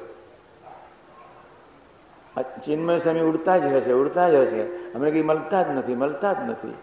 ચિન્મય 2.65 3.00
સ્વામી 3.00 3.19
ઉડતા 3.19 3.57
જ 3.57 3.65
હશે, 3.65 3.91
ઉડતા 3.91 4.29
જ 4.29 4.33
હશે. 4.33 4.93
અમને 4.93 5.11
કઈ 5.11 5.23
મળતા 5.23 5.63
જ 5.63 5.69
નથી, 5.69 5.95
મળતા 5.95 6.33
જ 6.33 6.38
નથી. 6.39 6.73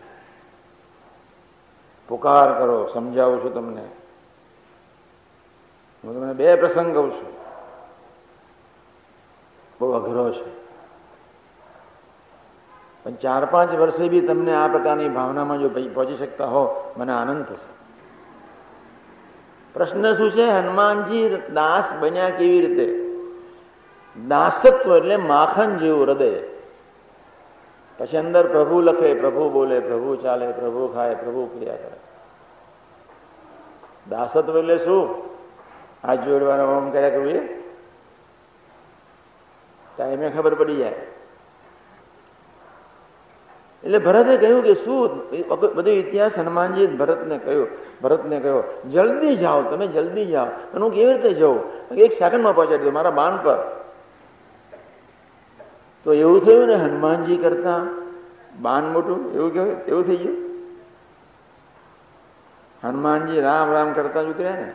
પુકાર 2.08 2.58
કરો, 2.58 2.90
સમજાવું 2.94 3.44
છું 3.44 3.54
તમને. 3.54 3.84
હું 6.08 6.20
તમને 6.20 6.32
બે 6.32 6.56
પ્રસંગ 6.56 6.94
કહું 6.94 7.12
છું. 7.12 7.32
બહુ 9.80 9.92
અઘરો 9.92 10.30
છે. 10.30 10.58
પણ 13.04 13.10
ચાર 13.10 13.44
પાંચ 13.44 13.74
વર્ષે 13.74 14.08
બી 14.08 14.20
તમને 14.20 14.54
આ 14.54 14.68
પ્રકારની 14.68 15.08
ભાવનામાં 15.08 15.58
જો 15.58 15.68
પહોંચી 15.68 16.16
શકતા 16.16 16.46
હો, 16.46 16.94
મને 16.96 17.12
આનંદ 17.12 17.44
થશે. 17.44 17.78
પ્રશ્ન 19.74 20.14
શું 20.14 20.30
છે? 20.30 20.42
હનુમાનજી 20.42 21.42
દાસ 21.54 21.92
બન્યા 22.00 22.30
કેવી 22.30 22.66
રીતે? 22.66 23.14
દાસત્વ 24.28 24.96
એટલે 24.96 25.16
માખણ 25.16 25.76
જેવું 25.76 26.02
હૃદય. 26.02 26.40
પછી 27.98 28.16
અંદર 28.16 28.46
પ્રભુ 28.46 28.80
લખે, 28.80 29.14
પ્રભુ 29.14 29.50
બોલે, 29.50 29.80
પ્રભુ 29.80 30.16
ચાલે, 30.16 30.52
પ્રભુ 30.52 30.88
ખાય, 30.88 31.14
પ્રભુ 31.14 31.46
ક્રિયા 31.46 31.76
કરે. 31.76 31.96
દાસત્વ 34.10 34.58
એટલે 34.58 34.78
શું? 34.78 35.28
આ 36.04 36.14
જોડવાનો 36.14 36.64
ઓમ 36.76 36.90
કર્યા 36.90 37.10
કરવું 37.10 37.46
ટાઈમે 39.96 40.30
ખબર 40.30 40.54
પડી 40.54 40.76
જાય. 40.76 40.94
એટલે 43.84 43.98
ભરતે 43.98 44.36
કહ્યું 44.36 44.62
કે 44.62 44.74
શું 44.74 45.30
બધો 45.74 45.90
ઇતિહાસ 45.90 46.38
હનુમાનજી 46.38 46.86
ભરતને 46.86 47.38
કહ્યું, 47.38 47.68
ભરતને 48.02 48.40
કહ્યો, 48.40 48.62
જલ્દી 48.90 49.36
જાઓ, 49.36 49.62
તમે 49.62 49.86
જલ્દી 49.86 50.26
જાઓ. 50.26 50.46
અને 50.46 50.80
હું 50.80 50.92
કેવી 50.92 51.12
રીતે 51.12 51.34
જાઉં? 51.34 51.60
એક 51.94 52.12
સેકન્ડમાં 52.12 52.54
પહોંચાડી 52.54 52.84
દો 52.84 52.90
મારા 52.90 53.10
બાણ 53.10 53.36
પર. 53.36 53.58
તો 56.04 56.12
એવું 56.12 56.44
થયું 56.44 56.66
ને 56.66 56.74
હનુમાનજી 56.74 57.36
કરતા 57.36 57.78
બાણ 58.60 58.82
મોટું, 58.82 59.32
એવું 59.34 59.52
કહેવાય, 59.52 59.70
એવું 59.70 60.06
થઈ 60.06 60.16
ગયું. 60.16 60.36
હનુમાનજી 62.84 63.40
રામ 63.40 63.72
રામ 63.72 63.92
કરતા 63.92 64.22
જ 64.22 64.26
ઉતર્યા 64.26 64.50
ને. 64.50 64.72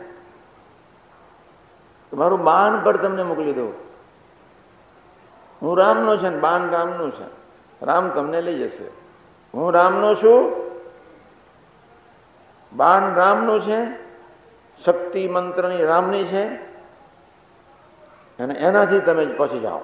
મારું 2.12 2.44
બાણ 2.44 2.84
પર 2.84 2.96
તમને 2.96 3.22
મોકલી 3.22 3.52
દઉં. 3.52 3.72
હું 5.62 5.78
રામનો 5.78 6.16
છે 6.16 6.28
ને 6.28 6.36
બાણ 6.36 6.70
રામનું 6.70 7.10
છે. 7.10 7.26
રામ 7.82 8.08
તમને 8.08 8.40
લઈ 8.40 8.68
જશે. 8.68 8.84
હું 9.54 9.72
રામનો 9.72 10.14
છું. 10.14 10.52
બાણ 12.76 13.14
રામનું 13.14 13.60
છે. 13.60 13.86
શક્તિ 14.84 15.28
મંત્રની 15.28 15.84
રામની 15.84 16.24
છે. 16.24 16.54
અને 18.38 18.54
એનાથી 18.54 19.00
તમે 19.00 19.26
પછી 19.26 19.60
જાઓ. 19.60 19.78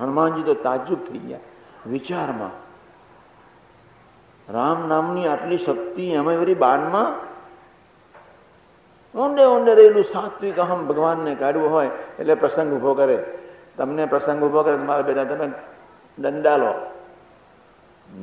હનુમાનજી 0.00 0.42
તો 0.42 0.54
તાજુબ 0.54 0.98
થઈ 1.12 1.18
ગયા. 1.18 1.38
વિચારમાં 1.86 2.68
રામ 4.52 4.88
નામની 4.88 5.28
આટલી 5.28 5.58
શક્તિ 5.58 6.10
એવી 6.10 6.54
બાણમાં 6.54 7.27
ઊંડે 9.18 9.44
ઊંડે 9.46 9.72
રહેલું 9.74 10.04
સાત્વિક 10.04 10.58
અહમ 10.58 10.86
ભગવાનને 10.86 11.32
કાઢવું 11.34 11.72
હોય 11.72 11.90
એટલે 12.18 12.34
પ્રસંગ 12.34 12.70
ઊભો 12.74 12.94
કરે. 12.94 13.18
તમને 13.76 14.04
પ્રસંગ 14.06 14.44
ઊભો 14.44 14.62
કરે 14.62 14.76
મારા 14.76 15.02
બેટા 15.02 15.24
તમે 15.24 15.48
દંડા 16.18 16.56
લો. 16.56 16.72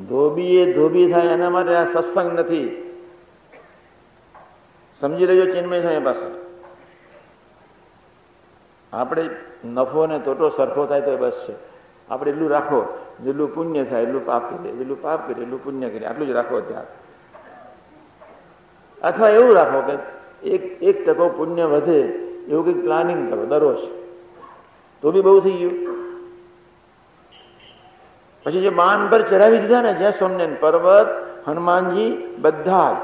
ધોબી 0.09 0.55
એ 0.57 0.73
ધોબી 0.73 1.11
થાય 1.11 1.35
એના 1.35 1.49
માટે 1.49 1.75
આ 1.75 1.85
સત્સંગ 1.93 2.39
નથી. 2.39 2.67
સમજી 5.01 5.25
લેજો 5.25 5.45
ચિન્મય 5.53 5.81
થાય 5.81 5.99
પાસે 5.99 6.27
આપણે 8.93 9.29
નફો 9.65 10.05
ને 10.07 10.19
તોટો 10.19 10.49
સરખો 10.49 10.85
થાય 10.85 11.01
તો 11.01 11.17
બસ 11.17 11.37
છે. 11.47 11.55
આપણે 12.09 12.31
એટલું 12.31 12.49
રાખો, 12.49 12.79
જેટલું 13.23 13.55
પુણ્ય 13.55 13.83
થાય 13.83 14.01
એટલું 14.01 14.25
પાપ 14.25 14.43
કરીએ, 14.49 14.71
જેટલું 14.71 15.01
પાપ 15.01 15.27
કરીએ 15.27 15.43
એટલું 15.43 15.63
પુણ્ય 15.63 15.89
કરીએ, 15.89 16.07
આટલું 16.07 16.27
જ 16.27 16.31
રાખો 16.31 16.61
ત્યાં 16.61 16.87
અથવા 19.01 19.29
એવું 19.29 19.53
રાખો 19.55 19.79
કે 19.81 19.95
એક 20.45 20.83
એક 20.83 21.05
ટકો 21.05 21.29
પુણ્ય 21.29 21.65
વધે, 21.65 21.99
એવું 22.47 22.65
કંઈક 22.65 22.83
પ્લાનિંગ 22.83 23.29
કરો, 23.29 23.45
દરરોજ. 23.45 23.77
તો 25.01 25.11
બી 25.11 25.21
બહુ 25.21 25.39
થઈ 25.39 25.51
ગયું. 25.51 25.95
પછી 28.43 28.61
જે 28.61 28.69
માન 28.69 29.07
પર 29.09 29.21
ચડાવી 29.21 29.57
દીધા 29.57 29.81
ને, 29.81 29.93
જ્યાં 29.93 30.11
સોમનેન 30.11 30.55
પર્વત, 30.59 31.07
હનુમાનજી 31.47 32.35
બધા 32.39 32.93
જ, 32.93 32.95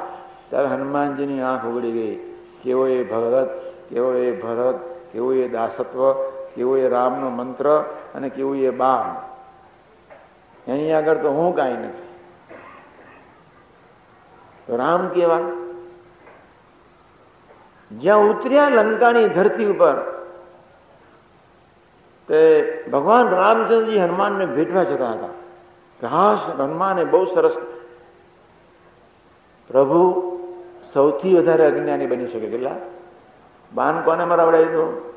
ત્યારે 0.49 0.67
હનુમાનજીની 0.67 1.41
આંખ 1.41 1.65
ઉગડી 1.65 1.91
ગઈ. 1.91 2.15
કેવો 2.63 2.87
એ 2.87 3.03
ભગત 3.03 3.49
કેવો 3.89 4.13
એ 4.13 4.41
ભરત, 4.41 4.75
કેવું 5.13 5.33
એ 5.33 5.47
દાસત્વ, 5.47 6.13
કેવો 6.55 6.77
એ 6.77 6.89
રામનો 6.89 7.29
મંત્ર, 7.29 7.79
અને 8.15 8.29
કેવું 8.29 8.57
એ 8.57 8.69
બાણ. 8.69 9.31
એની 10.71 10.91
આગળ 10.91 11.17
તો 11.17 11.29
હું 11.29 11.55
કાંઈ 11.55 11.73
નથી. 11.73 12.07
રામ 14.75 15.07
કેવા? 15.07 15.39
જ્યાં 17.99 18.17
ઉતર્યા 18.17 18.69
લંકાની 18.69 19.27
ધરતી 19.27 19.65
ઉપર, 19.65 20.21
તે 22.27 22.61
ભગવાન 22.91 23.29
રામચંદ્રજી 23.29 23.99
હનુમાનને 23.99 24.45
ભેટવા 24.45 24.83
જતા 24.83 25.11
હતા. 25.11 25.27
ઘાસ 26.01 26.49
હનુમાને 26.49 27.03
બહુ 27.03 27.25
સરસ 27.25 27.57
પ્રભુ 29.67 30.21
સૌથી 30.93 31.35
વધારે 31.35 31.65
અજ્ઞાની 31.65 32.07
બની 32.07 32.27
શકે. 32.27 32.49
કેટલા? 32.49 32.75
બાન 33.73 34.01
કોને 34.01 34.25
મરાવડાવી 34.25 34.65
દો 34.65 35.13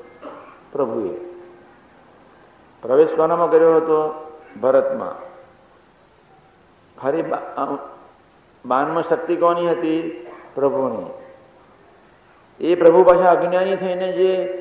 પ્રભુએ. 0.73 1.19
પ્રવેશ 2.83 3.15
કોનામાં 3.15 3.51
કર્યો 3.51 3.77
હતો? 3.77 4.27
ભરતમાં. 4.61 5.15
ફરી 7.01 7.23
બાનમાં 8.67 9.03
શક્તિ 9.03 9.37
કોની 9.37 9.71
હતી? 9.71 10.27
પ્રભુની. 10.55 11.24
એ 12.61 12.75
પ્રભુ 12.75 13.05
પાછા 13.05 13.29
અજ્ઞાની 13.29 13.77
થઈને 13.77 14.13
જે 14.13 14.61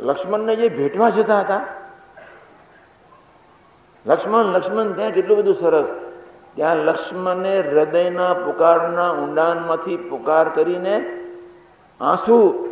લક્ષ્મણને 0.00 0.56
જે 0.56 0.68
ભેટવા 0.68 1.10
જતા 1.10 1.40
હતા, 1.40 1.60
લક્ષ્મણ 4.06 4.44
લક્ષ્મણ 4.44 4.92
ત્યાં 4.92 5.10
કેટલું 5.10 5.38
બધું 5.38 5.54
સરસ. 5.54 5.86
ત્યાં 6.54 6.76
લક્ષ્મણે 6.76 7.60
હૃદયના 7.60 8.34
પુકારના 8.34 9.12
ઊંડાણમાંથી 9.12 9.96
પુકાર 9.96 10.48
કરીને 10.48 11.20
આંસુ 12.00 12.68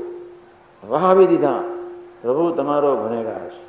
વહાવી 0.89 1.27
દીધા. 1.27 1.55
પ્રભુ, 2.23 2.51
તમારો 2.51 2.97
ગુનેગાર 2.97 3.49
છે. 3.49 3.63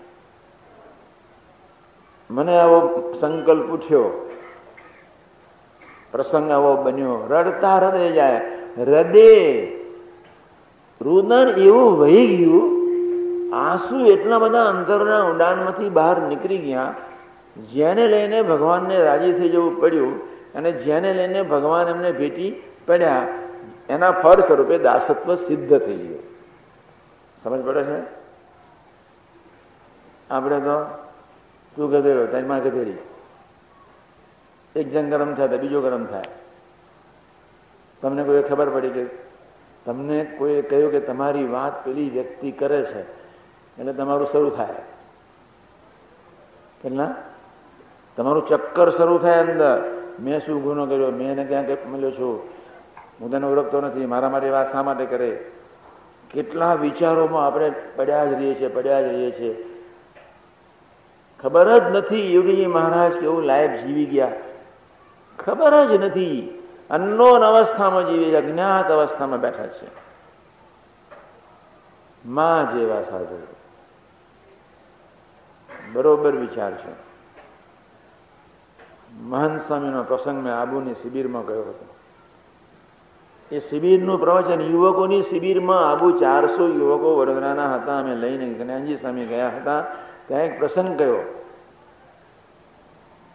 મને 2.31 2.60
આવો 2.60 3.13
સંકલ્પ 3.21 3.65
ઉઠ્યો. 3.65 4.29
પ્રસંગ 6.12 6.51
આવો 6.51 6.75
બન્યો. 6.75 7.27
રડતા 7.29 7.77
હૃદય 7.77 8.12
જાય. 8.12 8.62
હૃદય. 8.77 9.65
રુદન 11.01 11.49
એવું 11.49 11.99
વહી 11.99 12.27
ગયું, 12.38 12.65
આંસુ 13.55 14.05
એટલા 14.05 14.39
બધા 14.39 14.65
અંતરના 14.65 15.23
ઊંડાણમાંથી 15.29 15.89
બહાર 15.89 16.21
નીકળી 16.21 16.57
ગયા, 16.57 16.95
જેને 17.73 18.07
લઈને 18.07 18.41
ભગવાનને 18.41 19.03
રાજી 19.03 19.33
થઈ 19.33 19.49
જવું 19.49 19.81
પડ્યું 19.81 20.13
અને 20.53 20.71
જેને 20.71 21.13
લઈને 21.13 21.41
ભગવાન 21.41 21.88
એમને 21.88 22.12
ભેટી 22.12 22.63
પડ્યા, 22.88 23.27
એના 23.89 24.12
ફળ 24.12 24.39
સ્વરૂપે 24.41 24.77
દાસત્વ 24.77 25.36
સિદ્ધ 25.36 25.79
થઈ 25.79 25.97
ગયું. 25.97 26.23
સમજ 27.43 27.65
પડે 27.65 27.83
છે? 27.83 27.99
આપણે 30.29 30.59
તો 30.59 30.77
તું 31.75 31.91
ગધેડો, 31.91 32.25
તારી 32.25 32.69
ગધેડી. 32.69 33.01
એક 34.75 34.93
જણ 34.93 35.09
ગરમ 35.09 35.33
થાય 35.33 35.47
બીજો 35.47 35.81
ગરમ 35.81 36.05
થાય. 36.05 36.29
તમને 38.03 38.23
કોઈ 38.23 38.41
ખબર 38.41 38.69
પડી 38.69 38.89
કે 38.89 39.05
તમને 39.85 40.23
કોઈ 40.23 40.61
કહ્યું 40.61 40.91
કે 40.91 40.99
તમારી 40.99 41.47
વાત 41.47 41.85
પેલી 41.85 42.09
વ્યક્તિ 42.09 42.51
કરે 42.51 42.83
છે, 42.83 43.01
એટલે 43.77 43.93
તમારું 43.93 44.31
શરૂ 44.31 44.49
થાય. 44.49 44.73
કેટલા? 46.81 47.15
તમારું 48.17 48.47
ચક્કર 48.47 48.91
શરૂ 48.91 49.17
થાય 49.17 49.39
અંદર. 49.39 49.99
મેં 50.19 50.45
શું 50.45 50.63
ગુનો 50.63 50.85
કર્યો? 50.85 51.11
મેં 51.11 51.31
એને 51.31 51.43
ક્યાં 51.43 51.91
મળ્યો 51.91 52.11
છું? 52.11 52.49
હું 53.21 53.31
તેને 53.31 53.47
ઓળખતો 53.47 53.81
નથી. 53.81 54.05
મારા 54.05 54.29
માટે 54.29 54.49
વાત 54.49 54.71
શા 54.71 54.83
માટે 54.83 55.05
કરે? 55.05 55.51
કેટલા 56.29 56.73
વિચારોમાં 56.73 57.45
આપણે 57.45 57.71
પડ્યા 57.95 58.25
જ 58.25 58.33
રહીએ 58.33 58.53
છીએ, 58.53 58.67
પડ્યા 58.67 59.01
જ 59.01 59.05
રહીએ 59.05 59.31
છીએ. 59.31 59.65
ખબર 61.39 61.79
જ 61.79 61.95
નથી 61.95 62.35
યોગીજી 62.35 62.65
મહારાજ 62.65 63.13
કેવું 63.13 63.43
લાઈફ 63.43 63.71
જીવી 63.71 64.05
ગયા. 64.05 64.31
ખબર 65.39 65.85
જ 65.85 66.03
નથી. 66.03 66.62
અન્નોન 66.89 67.43
અવસ્થામાં 67.43 68.08
જીવે 68.08 68.36
અજ્ઞાત 68.36 68.91
અવસ્થામાં 68.91 69.41
બેઠા 69.41 69.67
છે. 69.67 69.88
માં 72.26 72.78
જેવા 72.78 73.02
સાધુ. 73.02 73.48
બરોબર 75.93 76.36
વિચાર 76.36 76.72
છે. 76.72 77.13
મહંત 79.22 79.62
સ્વામીનો 79.62 80.04
પ્રસંગ 80.04 80.43
મેં 80.43 80.56
આબુની 80.56 80.93
શિબિરમાં 80.93 81.46
ગયો 81.46 81.62
હતો. 81.62 81.96
એ 83.52 83.60
શિબિરનું 83.60 84.19
પ્રવચન 84.19 84.62
યુવકોની 84.62 85.22
શિબિરમાં 85.22 85.91
આબુ 85.91 86.19
ચારસો 86.19 86.67
યુવકો 86.67 87.17
વડોદરાના 87.17 87.76
હતા. 87.76 88.00
અમે 88.00 88.15
લઈને 88.15 88.54
જ્ઞાનજી 88.54 88.96
સ્વામી 88.96 89.26
ગયા 89.26 89.48
હતા. 89.48 89.82
ત્યાં 90.28 90.41
એક 90.41 90.60
પ્રસંગ 90.60 90.98
કયો 90.98 91.42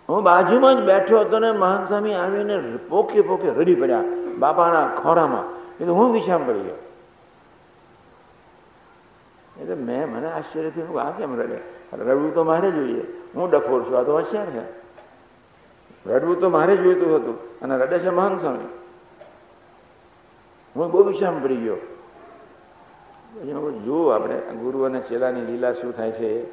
હું 0.09 0.23
બાજુમાં 0.23 0.77
જ 0.77 0.81
બેઠો 0.81 1.21
હતો 1.21 1.39
ને 1.39 1.53
મહાન 1.53 1.85
સ્વામી 1.85 2.15
આવીને 2.15 2.77
પોકે 2.77 3.21
પોકે 3.21 3.51
રડી 3.51 3.75
પડ્યા 3.75 4.05
બાપાના 4.39 4.89
ખોરામાં. 5.03 5.45
એટલે 5.75 5.93
હું 5.93 6.13
વિશામ 6.13 6.47
પડી 6.47 6.61
ગયો. 6.61 6.75
એટલે 9.63 9.75
મેં 9.75 10.09
મને 10.09 10.33
આશ્ચર્યથી 10.33 10.83
થયું 10.83 11.01
આ 11.01 11.11
કેમ 11.11 11.41
રડે? 11.41 11.59
રડવું 11.93 12.35
તો 12.35 12.45
મારે 12.45 12.71
જોઈએ. 12.71 13.01
હું 13.35 13.51
ડફોર 13.51 13.83
છું, 13.83 13.99
આ 13.99 14.03
તો 14.03 14.13
હોશિયાર 14.13 14.47
છે. 14.47 14.79
રડવું 16.11 16.41
તો 16.41 16.51
મારે 16.51 16.77
જોઈતું 16.77 17.17
હતું 17.17 17.61
અને 17.61 17.79
રડે 17.79 17.99
છે 17.99 18.11
મહાન 18.11 18.39
સ્વામી. 18.39 18.69
હું 20.77 20.91
બહુ 20.91 21.05
વિશામ 21.05 21.43
પડી 21.43 21.57
ગયો. 21.57 21.77
જુઓ 23.85 24.09
આપણે 24.09 24.41
ગુરુ 24.41 24.83
અને 24.83 25.01
ચેલાની 25.01 25.41
લીલા 25.41 25.73
શું 25.73 25.93
થાય 25.93 26.11
છે? 26.11 26.45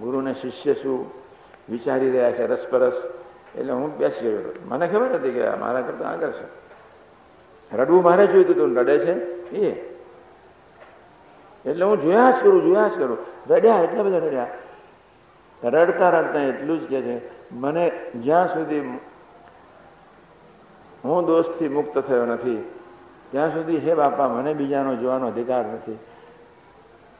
ગુરુ 0.00 0.20
ને 0.20 0.34
શિષ્ય 0.34 0.74
શું? 0.74 1.21
વિચારી 1.68 2.10
રહ્યા 2.10 2.32
છે 2.32 2.46
રસપરસ. 2.46 2.92
એટલે 3.58 3.72
હું 3.72 3.98
બેસી 3.98 4.30
ગયો 4.30 4.52
મને 4.68 4.86
ખબર 4.86 5.14
હતી 5.14 5.30
કે 5.30 5.50
મારા 5.50 5.80
કરતા 5.80 6.08
આગળ 6.08 6.30
છે. 6.30 6.62
રડવું 7.76 8.02
મારે 8.02 8.26
જોઈતું 8.26 8.56
હતું 8.56 8.76
રડે 8.76 8.98
છે? 8.98 9.12
એ 9.50 9.92
એટલે 11.64 11.84
હું 11.84 12.00
જોયા 12.00 12.30
જ 12.30 12.42
કરું, 12.42 12.62
જોયા 12.62 12.88
જ 12.88 12.98
કરું. 12.98 13.18
રડ્યા, 13.50 13.78
એટલા 13.78 14.02
બધા 14.02 14.18
રડ્યા. 14.18 14.46
રડતા 15.64 16.10
રડતા 16.10 16.40
એટલું 16.40 16.80
જ 16.80 16.88
કે 16.88 17.00
છે, 17.00 17.20
મને 17.54 17.90
જ્યાં 18.14 18.48
સુધી 18.48 18.98
હું 21.04 21.26
દોષથી 21.26 21.68
મુક્ત 21.68 21.98
થયો 21.98 22.26
નથી, 22.26 22.70
ત્યાં 23.30 23.54
સુધી 23.54 23.78
હે 23.78 23.94
બાપા, 23.94 24.28
મને 24.28 24.54
બીજાનો 24.54 24.96
જોવાનો 24.96 25.26
અધિકાર 25.26 25.64
નથી. 25.64 25.98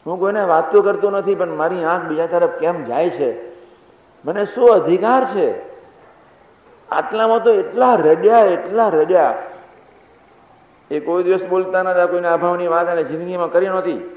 હું 0.06 0.18
કોઈને 0.18 0.44
વાતો 0.44 0.82
કરતો 0.82 1.10
નથી, 1.10 1.34
પણ 1.34 1.56
મારી 1.56 1.84
આંખ 1.84 2.04
બીજા 2.04 2.26
તરફ 2.26 2.50
કેમ 2.50 2.84
જાય 2.84 3.10
છે? 3.10 3.51
મને 4.24 4.46
શું 4.46 4.68
અધિકાર 4.68 5.24
છે? 5.24 5.72
આટલામાં 6.90 7.42
તો 7.42 7.54
એટલા 7.54 7.94
રડ્યા 7.94 8.38
એટલા 8.38 8.88
રડ્યા. 8.88 9.42
એ 10.90 11.00
કોઈ 11.00 11.22
દિવસ 11.22 11.44
બોલતા 11.44 11.82
નતા 11.82 12.06
કોઈને 12.06 12.28
અભાવની 12.28 12.68
વાત 12.68 12.88
એને 12.88 13.04
જિંદગીમાં 13.04 13.52
કરી 13.52 13.68
નહોતી. 13.68 14.16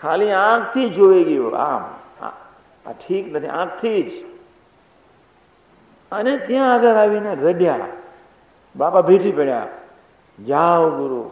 ખાલી 0.00 0.30
આંખથી 0.30 0.90
જોઈ 0.90 1.24
ગયું, 1.24 1.58
આમ. 1.58 1.82
આ 2.86 2.92
ઠીક 2.92 3.36
નથી, 3.36 3.46
આંખથી 3.46 4.02
જ. 4.02 4.10
અને 6.12 6.36
ત્યાં 6.36 6.74
આગળ 6.74 6.94
આવીને 6.94 7.34
રડ્યા. 7.34 7.78
બાપા 8.76 9.00
ભેટી 9.00 9.32
પડ્યા. 9.32 9.68
જાઓ 10.46 10.90
ગુરુ. 10.90 11.30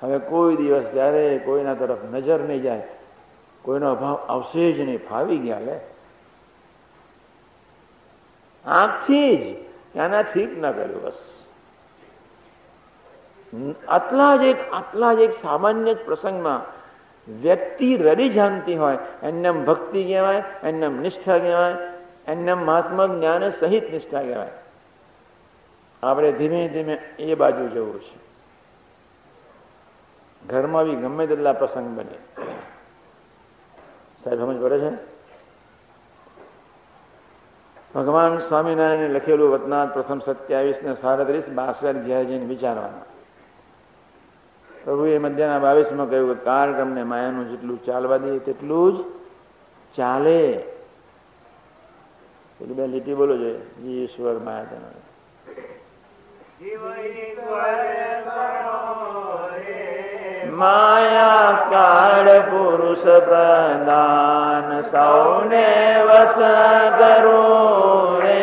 હવે 0.00 0.18
કોઈ 0.18 0.56
દિવસ 0.56 0.82
જ્યારે 0.82 1.40
કોઈના 1.44 1.74
તરફ 1.74 2.04
નજર 2.04 2.40
નહીં 2.40 2.62
જાય. 2.62 2.88
કોઈનો 3.62 3.90
અભાવ 3.90 4.16
આવશે 4.28 4.72
જ 4.72 4.80
નહીં. 4.80 5.08
ફાવી 5.08 5.38
ગયા 5.38 5.58
લે. 5.58 5.80
આંખથી 8.64 9.36
જ 9.36 9.42
એનાથી 9.96 10.46
જ 10.46 10.58
ન 10.58 10.72
કર્યું 10.72 11.02
બસ. 11.02 11.12
આટલા 13.88 14.36
જ 14.36 14.42
એક, 14.42 14.72
આટલા 14.72 15.14
જ 15.14 15.18
એક 15.18 15.32
સામાન્ય 15.32 15.94
પ્રસંગમાં 15.94 16.82
વ્યક્તિ 17.40 17.96
રડી 17.96 18.28
જાણતી 18.28 18.76
હોય 18.76 18.98
એને 19.22 19.50
ભક્તિ 19.50 20.04
કહેવાય 20.04 20.42
એને 20.62 20.88
નિષ્ઠા 20.88 21.38
કહેવાય 21.38 21.74
એને 22.26 22.54
મહાત્મા 22.54 23.06
જ્ઞાન 23.06 23.50
સહિત 23.50 23.92
નિષ્ઠા 23.92 24.22
કહેવાય. 24.22 24.50
આપણે 26.02 26.32
ધીમે 26.32 26.68
ધીમે 26.68 26.92
એ 27.18 27.34
બાજુ 27.34 27.68
જવું 27.68 28.00
છે. 28.00 28.22
ઘરમાં 30.46 30.84
બી 30.84 30.96
ગમે 30.96 31.26
તેટલા 31.26 31.52
પ્રસંગ 31.52 31.98
બને. 31.98 32.51
સાહેબ, 34.24 34.38
સમજ 34.38 34.62
પડે 34.62 34.78
છે? 34.78 34.90
ભગવાન 37.94 38.38
સ્વામિનારાયણે 38.38 39.08
લખેલું 39.08 39.50
વતનાથ 39.50 39.92
પ્રથમ 39.92 40.18
સત્યાવીસ 40.18 40.76
ને 40.82 40.96
સાડત્રીસ 41.02 41.48
બાસઠ 41.48 41.94
જઈને 41.94 42.44
વિચારવાના. 42.44 43.04
પ્રભુએ 44.84 45.18
મધ્યના 45.18 45.58
બાવીસમાં 45.58 46.10
કહ્યું 46.10 46.38
કે 46.38 46.44
કાળ 46.44 46.72
તમને 46.72 47.02
માયાનું 47.02 47.50
જેટલું 47.50 47.84
ચાલવા 47.84 48.16
દે 48.16 48.38
તેટલું 48.38 48.98
જ 48.98 49.04
ચાલે. 49.96 50.58
પેલી 52.58 52.74
બે 52.74 52.86
લીટી 52.86 53.14
બોલો 53.14 53.36
છે, 53.38 53.82
ઈશ્વર 53.82 54.38
માયા 54.38 54.64
તમારે 54.64 55.12
या 60.52 61.50
काल 61.72 62.26
पुरुष 62.48 63.02
प्रदान 63.26 64.66
सौने 64.88 65.68
वस 66.08 66.34
रे 68.24 68.42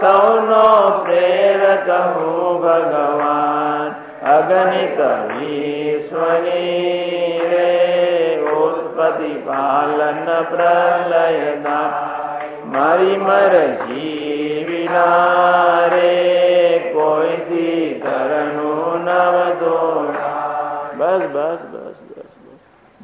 सौनो 0.00 0.66
प्रेर 1.04 1.64
कहो 1.86 2.52
भगवान् 2.64 3.94
अगनि 4.34 4.84
कविश्व 5.00 6.20
रे 6.44 7.72
उत्पति 8.56 9.32
पालन 9.48 10.24
प्रलयदा 10.52 11.80
मरिमर 12.76 13.56
जीविना 13.86 15.06
रे 15.94 16.12
नवो 19.06 19.93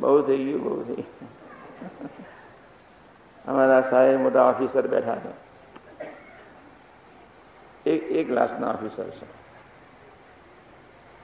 બહુ 0.00 0.22
થઈ 0.22 0.44
ગયું, 0.44 0.64
બહુ 0.64 0.82
થઈ 0.82 1.02
અમારા 3.48 3.80
સાહેબ 3.80 4.20
મોટા 4.20 4.44
ઓફિસર 4.44 4.86
બેઠા 4.86 5.16
છે. 5.16 5.50
એક 7.90 8.02
એક 8.02 8.28
ક્લાસના 8.28 8.70
ઓફિસર 8.70 9.10
છે. 9.10 9.26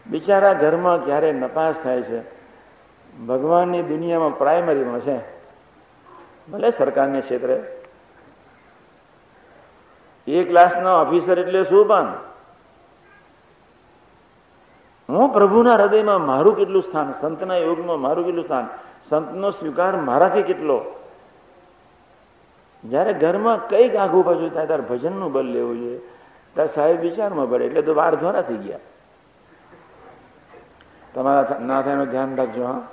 બિચારા 0.07 0.53
ઘરમાં 0.53 1.05
ક્યારે 1.05 1.33
નપાસ 1.33 1.75
થાય 1.83 2.03
છે? 2.03 2.21
ભગવાનની 3.27 3.83
દુનિયામાં 3.83 4.39
પ્રાઇમરીમાં 4.39 5.01
છે. 5.01 5.19
ભલે 6.51 6.71
સરકારને 6.71 7.21
ક્ષેત્રે 7.21 7.63
એ 10.27 10.45
ક્લાસના 10.45 10.93
ઓફિસર 10.95 11.39
એટલે 11.39 11.65
શું 11.65 11.89
પણ? 11.89 12.36
હું 15.09 15.33
પ્રભુના 15.33 15.75
હૃદયમાં 15.75 16.27
મારું 16.27 16.57
કેટલું 16.57 16.83
સ્થાન, 16.83 17.15
સંતના 17.21 17.57
યોગમાં 17.57 18.01
મારું 18.01 18.25
કેટલું 18.25 18.45
સ્થાન, 18.45 18.69
સંતનો 19.09 19.51
સ્વીકાર 19.51 19.97
મારાથી 19.97 20.43
કેટલો? 20.43 20.83
જયારે 22.85 23.13
ઘરમાં 23.13 23.69
કંઈક 23.69 23.97
આઘું 23.97 24.25
પાછું 24.25 24.55
થાય, 24.55 24.67
ત્યારે 24.67 24.83
ભજનનું 24.83 25.33
બલ 25.33 25.47
લેવું 25.47 25.79
જોઈએ. 25.79 25.99
ત્યારે 26.55 26.71
સાહેબ 26.75 27.01
વિચારમાં 27.01 27.51
પડે, 27.51 27.65
એટલે 27.65 27.83
તો 27.83 27.95
વાર 27.95 28.15
ધોરા 28.15 28.43
થઈ 28.43 28.57
ગયા. 28.57 28.79
તમારા 31.15 31.59
ના 31.67 31.83
થાય 31.83 32.07
ધ્યાન 32.07 32.37
રાખજો, 32.37 32.65
હા. 32.65 32.89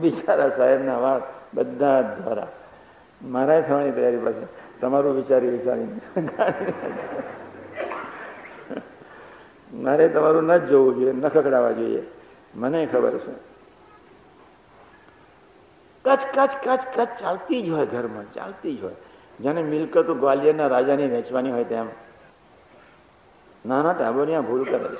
બિચારા 0.00 0.48
સાહેબના 0.48 0.98
વાળ 0.98 1.20
બધા 1.54 2.02
ધોરા. 2.02 2.46
મારા 3.22 3.60
થવાની 3.60 3.90
તૈયારી 3.90 4.16
પાસે 4.16 4.46
તમારું 4.80 5.16
વિચારી 5.16 5.48
વિચારી 5.48 5.84
મારે 9.74 10.08
તમારું 10.08 10.44
ન 10.44 10.56
જ 10.56 10.68
જોવું 10.68 10.94
જોઈએ, 10.94 11.12
ન 11.12 11.28
ખકડાવા 11.28 11.72
જોઈએ. 11.72 12.02
મને 12.54 12.86
ખબર 12.86 13.18
છે. 13.18 13.50
કચ 16.04 16.20
કચ 16.34 16.50
કચ 16.64 16.80
કચ 16.96 17.08
ચાલતી 17.20 17.62
જ 17.62 17.70
હોય 17.70 17.86
ઘરમાં, 17.86 18.32
ચાલતી 18.32 18.76
જ 18.76 18.82
હોય. 18.82 18.94
જેને 19.40 19.62
મિલકત 19.62 20.10
ગ્વાલિયરના 20.10 20.66
રાજાની 20.66 21.06
વેચવાની 21.06 21.50
હોય 21.50 21.64
તેમ. 21.64 21.86
નાના 23.66 23.92
ટાબોરિયા 23.92 24.40
ભૂલ 24.40 24.64
કરીશ 24.64 24.98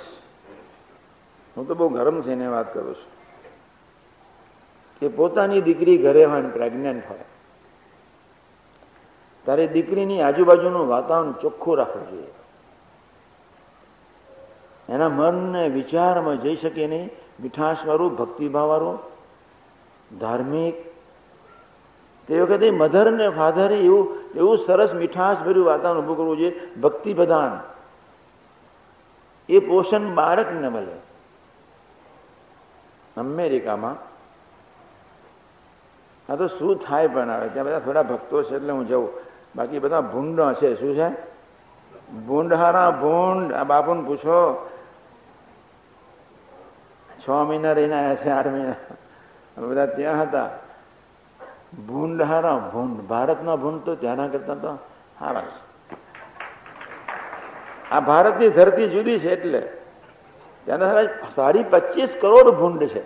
હું 1.57 1.69
તો 1.69 1.75
બહુ 1.75 1.89
ગરમ 1.89 2.21
થઈને 2.21 2.47
વાત 2.47 2.75
કરું 2.75 2.95
છું. 2.95 3.21
કે 5.01 5.09
પોતાની 5.09 5.61
દીકરી 5.61 5.99
ઘરે 5.99 6.25
હોય 6.25 6.41
ને 6.41 6.49
પ્રેગ્નેન્ટ 6.49 7.11
હોય. 7.11 7.25
તારે 9.47 9.67
દીકરીની 9.67 10.21
આજુબાજુનું 10.21 10.89
વાતાવરણ 10.89 11.33
ચોખ્ખું 11.33 11.77
રાખવું 11.77 12.11
જોઈએ. 12.11 12.40
એના 14.91 15.09
મનને 15.09 15.69
વિચારમાં 15.69 16.41
જઈ 16.41 16.57
શકે 16.57 16.87
નહીં. 16.87 17.11
મીઠાશવાળું, 17.41 18.17
ભક્તિભાવવાળું, 18.17 18.99
ધાર્મિક. 20.19 20.75
તે 22.27 22.41
વખતે 22.41 22.71
મધર 22.71 23.13
ને 23.13 23.29
ફાધરે 23.29 23.77
એવું 23.77 24.19
એવું 24.35 24.59
સરસ 24.59 24.95
મીઠાશ 24.95 25.37
ભર્યું 25.39 25.67
વાતાવરણ 25.67 26.01
ઉભું 26.01 26.17
કરવું 26.17 26.37
જોઈએ. 26.37 26.67
ભક્તિ 26.81 27.15
પ્રધાન 27.15 27.61
એ 29.49 29.59
પોષણ 29.59 30.15
બાળકને 30.15 30.69
મળે. 30.69 31.01
અમેરિકામાં 33.17 34.11
આ 36.33 36.37
તો 36.37 36.47
શું 36.47 36.77
થાય 36.77 37.09
પણ 37.09 37.31
આવે. 37.31 37.49
ત્યાં 37.49 37.67
બધા 37.67 37.79
થોડા 37.79 38.03
ભક્તો 38.03 38.43
છે 38.43 38.57
એટલે 38.57 38.73
હું 38.73 38.89
જાઉં. 38.89 39.09
બાકી 39.57 39.79
બધા 39.79 40.01
ભૂંડ 40.01 40.41
છે. 40.53 40.81
શું 40.81 40.95
છે? 40.95 41.09
ભૂંડ 42.27 42.53
હારા 42.55 42.91
ભૂંડ. 42.91 43.53
આ 43.53 43.65
બાપુને 43.65 44.03
પૂછો. 44.03 44.70
છ 47.21 47.31
મહિના 47.31 47.73
રહીને 47.73 47.95
આવ્યા 47.99 48.15
છે 48.15 48.31
આઠ 48.31 48.47
મહિના 48.47 48.73
બધા 49.57 49.87
ત્યાં 49.87 50.23
હતા. 50.23 50.51
ભૂંડ 51.87 52.23
હારા, 52.23 52.57
ભૂંડ. 52.57 53.01
ભારતના 53.01 53.57
ભૂંડ 53.57 53.81
તો 53.81 53.95
ત્યાંના 53.95 54.29
કરતા 54.29 54.55
તો 54.55 54.79
હારા 55.21 55.41
છે. 55.41 55.71
આ 57.91 58.01
ભારતની 58.01 58.49
ધરતી 58.49 58.89
જુદી 58.89 59.19
છે 59.19 59.33
એટલે. 59.33 59.61
ત્યાંના 60.65 61.03
સાડી 61.35 61.63
પચીસ 61.63 62.17
કરોડ 62.21 62.51
ભૂંડ 62.51 62.87
છે. 62.87 63.03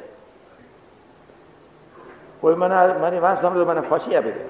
કોઈ 2.40 2.54
મને 2.54 2.74
મારી 2.98 3.18
વાત 3.18 3.40
સાંભળો 3.40 3.64
મને 3.64 3.80
ફસી 3.80 4.16
આપી 4.16 4.32
દે. 4.32 4.44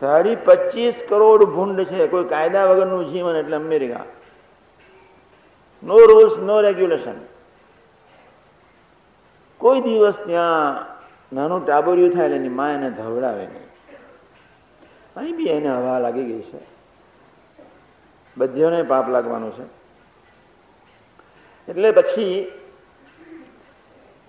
સાડી 0.00 0.36
પચીસ 0.36 0.94
કરોડ 1.08 1.44
ભૂંડ 1.44 1.84
છે. 1.84 2.06
કોઈ 2.06 2.24
કાયદા 2.24 2.64
વગરનું 2.64 3.10
જીવન 3.10 3.36
એટલે 3.36 3.56
America. 3.56 4.04
No 5.84 5.96
rules, 5.96 6.38
no 6.38 6.60
regulation. 6.60 7.33
કોઈ 9.64 9.80
દિવસ 9.80 10.14
ત્યાં 10.26 10.76
નાનું 11.34 11.66
ટાબોરિયું 11.66 12.10
થાય 12.10 12.28
એની 12.28 12.48
મા 12.48 12.70
એને 12.70 12.90
ધવડાવે 12.90 13.46
નહીં. 13.46 13.68
અહીં 15.16 15.36
બી 15.36 15.46
એને 15.46 15.68
હવા 15.68 15.98
લાગી 15.98 16.24
ગઈ 16.24 16.40
છે. 16.40 16.60
બધીઓને 18.36 18.82
પાપ 18.82 19.08
લાગવાનું 19.08 19.52
છે. 19.56 19.64
એટલે 21.68 21.90
પછી 21.90 22.52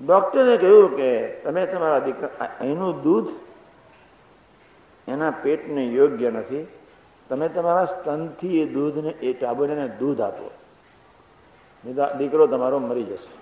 ડોક્ટરે 0.06 0.58
કહ્યું 0.58 0.96
કે 0.96 1.12
તમે 1.28 1.66
તમારા 1.66 2.00
દીકરા 2.00 2.50
એનું 2.62 3.02
દૂધ 3.04 3.28
એના 5.08 5.32
પેટને 5.32 5.86
યોગ્ય 5.86 6.30
નથી. 6.32 6.68
તમે 7.30 7.50
તમારા 7.50 7.86
સ્તનથી 7.86 8.62
એ 8.62 8.66
દૂધને 8.66 9.10
એ 9.10 9.34
ટાબોરિયાને 9.34 9.88
દૂધ 9.88 10.22
આપો. 10.22 10.52
દીકરો 12.18 12.48
તમારો 12.48 12.80
મરી 12.80 13.04
જશે. 13.04 13.35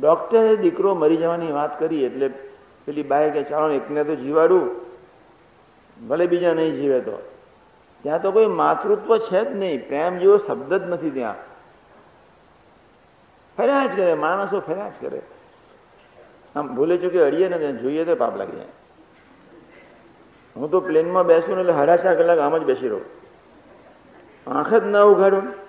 ડોક્ટરે 0.00 0.56
દીકરો 0.56 0.94
મરી 0.94 1.16
જવાની 1.16 1.52
વાત 1.52 1.78
કરી 1.78 2.04
એટલે 2.04 2.28
પેલી 2.84 3.02
બાય 3.02 3.30
કે, 3.30 3.42
ચાલો 3.42 3.70
એકને 3.70 4.04
તો 4.04 4.14
જીવાડું. 4.14 4.70
ભલે 6.08 6.26
બીજા 6.26 6.54
નહીં 6.54 6.72
જીવે 6.72 7.00
તો. 7.00 7.22
ત્યાં 8.02 8.22
તો 8.22 8.32
કોઈ 8.32 8.46
માતૃત્વ 8.46 9.18
છે 9.18 9.44
જ 9.44 9.56
નહીં. 9.56 9.88
પ્રેમ 9.88 10.18
જેવો 10.18 10.38
શબ્દ 10.38 10.74
જ 10.74 10.82
નથી 10.82 11.10
ત્યાં. 11.10 11.34
ફર્યા 13.56 13.86
જ 13.86 13.96
કરે, 13.96 14.14
માણસો 14.14 14.60
ફર્યા 14.60 14.88
જ 14.88 14.92
કરે. 15.00 15.22
આમ 16.56 16.76
ભૂલે 16.76 16.96
ચૂકે 16.96 17.22
અડીએ 17.22 17.48
ને 17.48 17.72
જોઈએ 17.72 18.04
તો 18.04 18.16
પાપ 18.16 18.36
લાગી 18.36 18.56
જાય. 18.56 18.66
હું 20.56 20.70
તો 20.70 20.80
પ્લેનમાં 20.80 21.26
બેસું 21.26 21.54
ને 21.54 21.60
એટલે 21.60 21.96
ચાર 21.96 22.14
કલાક 22.14 22.38
આમ 22.38 22.58
જ 22.58 22.62
બેસી 22.62 22.88
રહું. 22.88 23.04
આંખ 24.56 24.74
જ 24.74 24.86
ના 24.86 25.02
ઉઘાડું. 25.02 25.63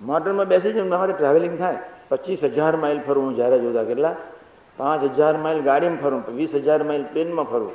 મોટરમાં 0.00 0.48
બેસી 0.48 0.72
જઈને 0.72 0.88
મારે 0.88 1.12
ટ્રાવેલિંગ 1.12 1.56
થાય 1.58 1.80
પચીસ 2.10 2.40
હજાર 2.50 2.74
માઇલ 2.76 2.98
ફરું 3.00 3.24
હું 3.24 3.34
જ્યારે 3.34 3.56
જોતા 3.60 3.84
કેટલા 3.84 4.16
પાંચ 4.78 5.02
હજાર 5.12 5.34
માઇલ 5.38 5.62
ગાડીમાં 5.62 6.00
ફરું 6.00 6.22
વીસ 6.32 6.52
હજાર 6.58 6.80
માઇલ 6.82 7.04
પ્લેનમાં 7.04 7.46
ફરું 7.46 7.72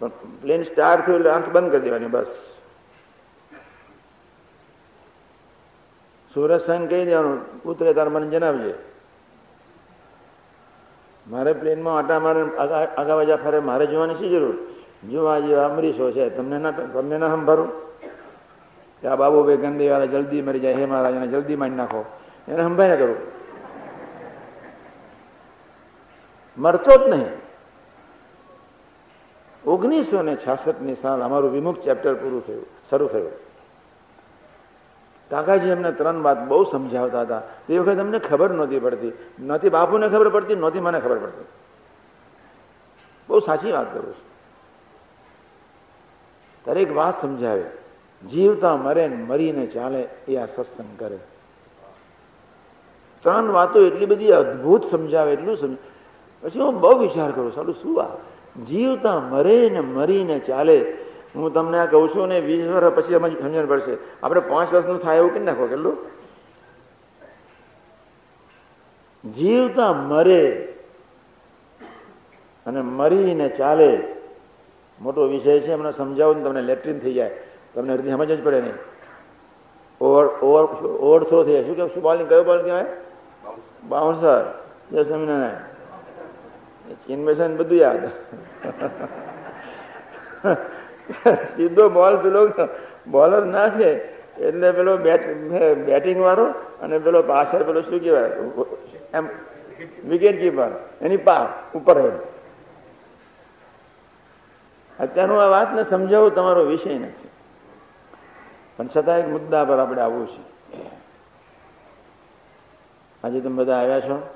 પણ 0.00 0.12
પ્લેન 0.42 0.64
સ્ટાર્ટ 0.64 1.04
થયું 1.04 1.18
એટલે 1.18 1.30
આંખ 1.30 1.50
બંધ 1.50 1.70
કરી 1.70 1.84
દેવાની 1.84 2.10
બસ 2.10 2.30
સુરત 6.34 6.52
સંઘ 6.58 6.88
કહી 6.88 7.04
દેવાનું 7.04 7.38
ઉતરે 7.64 7.92
તાર 7.92 8.08
મને 8.08 8.26
જણાવજે 8.28 8.74
મારે 11.26 11.52
પ્લેનમાં 11.54 11.94
આટા 11.94 12.20
મારે 12.20 12.42
આગા 12.96 13.16
બાજા 13.16 13.36
ફરે 13.36 13.58
મારે 13.60 13.84
જોવાની 13.86 14.16
શી 14.16 14.30
જરૂર 14.30 14.56
જોવા 15.04 15.40
જેવા 15.40 15.66
અમરીશો 15.66 16.12
છે 16.12 16.30
તમને 16.30 16.58
ના 16.58 16.72
તમને 16.72 17.16
ના 17.18 17.34
સંભારું 17.34 17.70
કે 19.02 19.08
આ 19.08 19.16
બાબુ 19.16 19.44
ભાઈ 19.44 19.56
ગંદી 19.56 19.88
વાળા 19.88 20.04
જલ્દી 20.04 20.42
મરી 20.42 20.60
જાય, 20.60 20.74
હે 20.74 20.84
મહારાજ, 20.84 21.14
એને 21.14 21.26
જલ્દી 21.26 21.56
માંડી 21.56 21.74
નાખો. 21.74 22.04
એને 22.48 22.62
સંભાળ્યા 22.62 22.96
કરું. 22.96 23.16
મરતો 26.58 26.90
જ 26.90 27.08
નહીં. 27.10 27.26
ઓગણીસો 29.66 30.22
ને 30.22 30.36
છાસઠની 30.36 30.94
સાલ 30.94 31.22
અમારું 31.22 31.52
વિમુખ 31.52 31.80
ચેપ્ટર 31.80 32.14
પૂરું 32.14 32.46
થયું, 32.46 32.66
શરૂ 32.90 33.08
થયું. 33.08 33.30
કાકાજી 35.30 35.68
એમને 35.68 35.92
ત્રણ 35.92 36.22
વાત 36.22 36.46
બહુ 36.46 36.64
સમજાવતા 36.64 37.20
હતા. 37.20 37.40
તે 37.40 37.78
વખત 37.78 37.98
અમને 37.98 38.18
ખબર 38.18 38.50
નહોતી 38.50 38.78
પડતી. 38.78 39.12
નહોતી 39.40 39.68
બાપુને 39.68 40.08
ખબર 40.08 40.28
પડતી, 40.28 40.54
નહોતી 40.54 40.80
મને 40.80 41.00
ખબર 41.00 41.18
પડતી. 41.18 41.44
બહુ 43.28 43.40
સાચી 43.40 43.72
વાત 43.72 43.94
કરું 43.94 44.14
છું. 44.14 44.32
દરેક 46.66 46.96
વાત 46.96 47.20
સમજાવે. 47.22 47.81
જીવતા 48.30 48.76
મરે 48.76 49.08
ને 49.08 49.16
મરીને 49.16 49.66
ચાલે 49.66 50.08
એ 50.28 50.36
આ 50.36 50.46
સત્સંગ 50.46 50.98
કરે. 50.98 51.18
ત્રણ 53.22 53.48
વાતો 53.48 53.86
એટલી 53.86 54.06
બધી 54.06 54.30
અદભુત 54.30 54.90
સમજાવે, 54.90 55.32
એટલું 55.32 55.56
સમજ. 55.56 55.76
પછી 56.42 56.60
હું 56.60 56.80
બહુ 56.80 56.98
વિચાર 56.98 57.30
કરું 57.30 57.52
સારું 57.52 57.74
શું 57.74 58.02
આ? 58.02 58.08
જીવતા 58.68 59.20
મરે 59.20 59.70
ને 59.70 59.80
મરીને 59.80 60.38
ચાલે. 60.38 60.98
હું 61.34 61.52
તમને 61.52 61.78
આ 61.78 61.86
કહું 61.86 62.08
છું 62.08 62.28
ને 62.28 62.40
વીસ 62.40 62.68
વર્ષ 62.68 62.94
પછી 62.94 63.14
સમજણ 63.14 63.66
પડશે. 63.66 63.96
આપણે 64.22 64.40
પાંચ 64.40 64.74
વર્ષનું 64.74 64.98
થાય 64.98 65.16
એવું 65.16 65.34
કેમ 65.34 65.44
નાખો, 65.44 65.66
કેટલું? 65.66 65.96
જીવતા 69.32 69.92
મરે 69.92 70.52
અને 72.66 72.80
મરીને 72.80 73.48
ચાલે. 73.48 74.14
મોટો 75.00 75.26
વિષય 75.26 75.60
છે 75.60 75.72
એમને 75.72 75.92
સમજાવું 75.92 76.36
ને 76.36 76.44
તમને 76.44 76.62
લેટ્રિન 76.62 76.98
થઈ 76.98 77.12
જાય. 77.12 77.51
તમને 77.74 77.92
હૃદય 77.94 78.10
સમજ 78.12 78.30
જ 78.38 78.44
પડે 78.44 78.60
નહીં. 78.60 78.78
ઓવર 80.00 80.26
ઓવર 80.46 80.64
ઓવર 81.06 81.22
થ્રો 81.24 81.44
થયા. 81.44 81.62
શું 81.66 81.76
કે 81.76 81.86
શું 81.94 82.02
બોલિંગ 82.02 82.28
કયો 82.28 82.44
બોલ 82.44 82.62
કહેવાય? 82.62 82.86
બાઉન્સર. 83.88 84.42
જય 84.92 85.02
સ્વામિનારાયણ. 85.04 85.60
ચિન્મેશન 87.06 87.56
બધું 87.56 87.78
યાદ. 87.78 88.04
સીધો 91.54 91.84
બોલ 91.88 92.14
પેલો 92.22 92.42
બોલર 93.10 93.44
ના 93.46 93.68
છે. 93.78 93.90
એટલે 94.42 94.68
પેલો 94.72 94.96
બેટિંગ 94.96 96.20
વાળો 96.20 96.46
અને 96.82 96.98
પેલો 96.98 97.22
પાછળ 97.22 97.62
પેલો 97.62 97.80
શું 97.88 98.00
કહેવાય? 98.00 98.30
એમ 99.14 99.24
વિકેટ 100.08 100.36
કીપર 100.40 100.70
એની 101.00 101.20
પાર 101.28 101.46
ઉપર 101.78 101.96
અત્યારનું 104.98 105.38
આ 105.42 105.50
વાતને 105.56 105.82
સમજાવવું 105.84 106.34
તમારો 106.34 106.62
વિષય 106.64 106.94
નથી. 106.98 107.28
પણ 108.76 108.88
છતાં 108.96 109.18
એક 109.18 109.28
મુદ્દા 109.28 109.64
પર 109.64 109.78
આપણે 109.78 110.02
આવવું 110.02 110.26
છે. 110.26 110.52
આજે 113.24 113.40
તમે 113.40 113.56
બધા 113.56 113.76
આવ્યા 113.76 114.00
છો. 114.00 114.34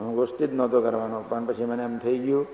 હું 0.00 0.14
ગોષ્ઠી 0.14 0.46
જ 0.46 0.52
નહોતો 0.52 0.80
કરવાનો, 0.80 1.24
પણ 1.28 1.44
પછી 1.44 1.64
મને 1.64 1.82
એમ 1.82 1.98
થઈ 1.98 2.18
ગયું. 2.18 2.46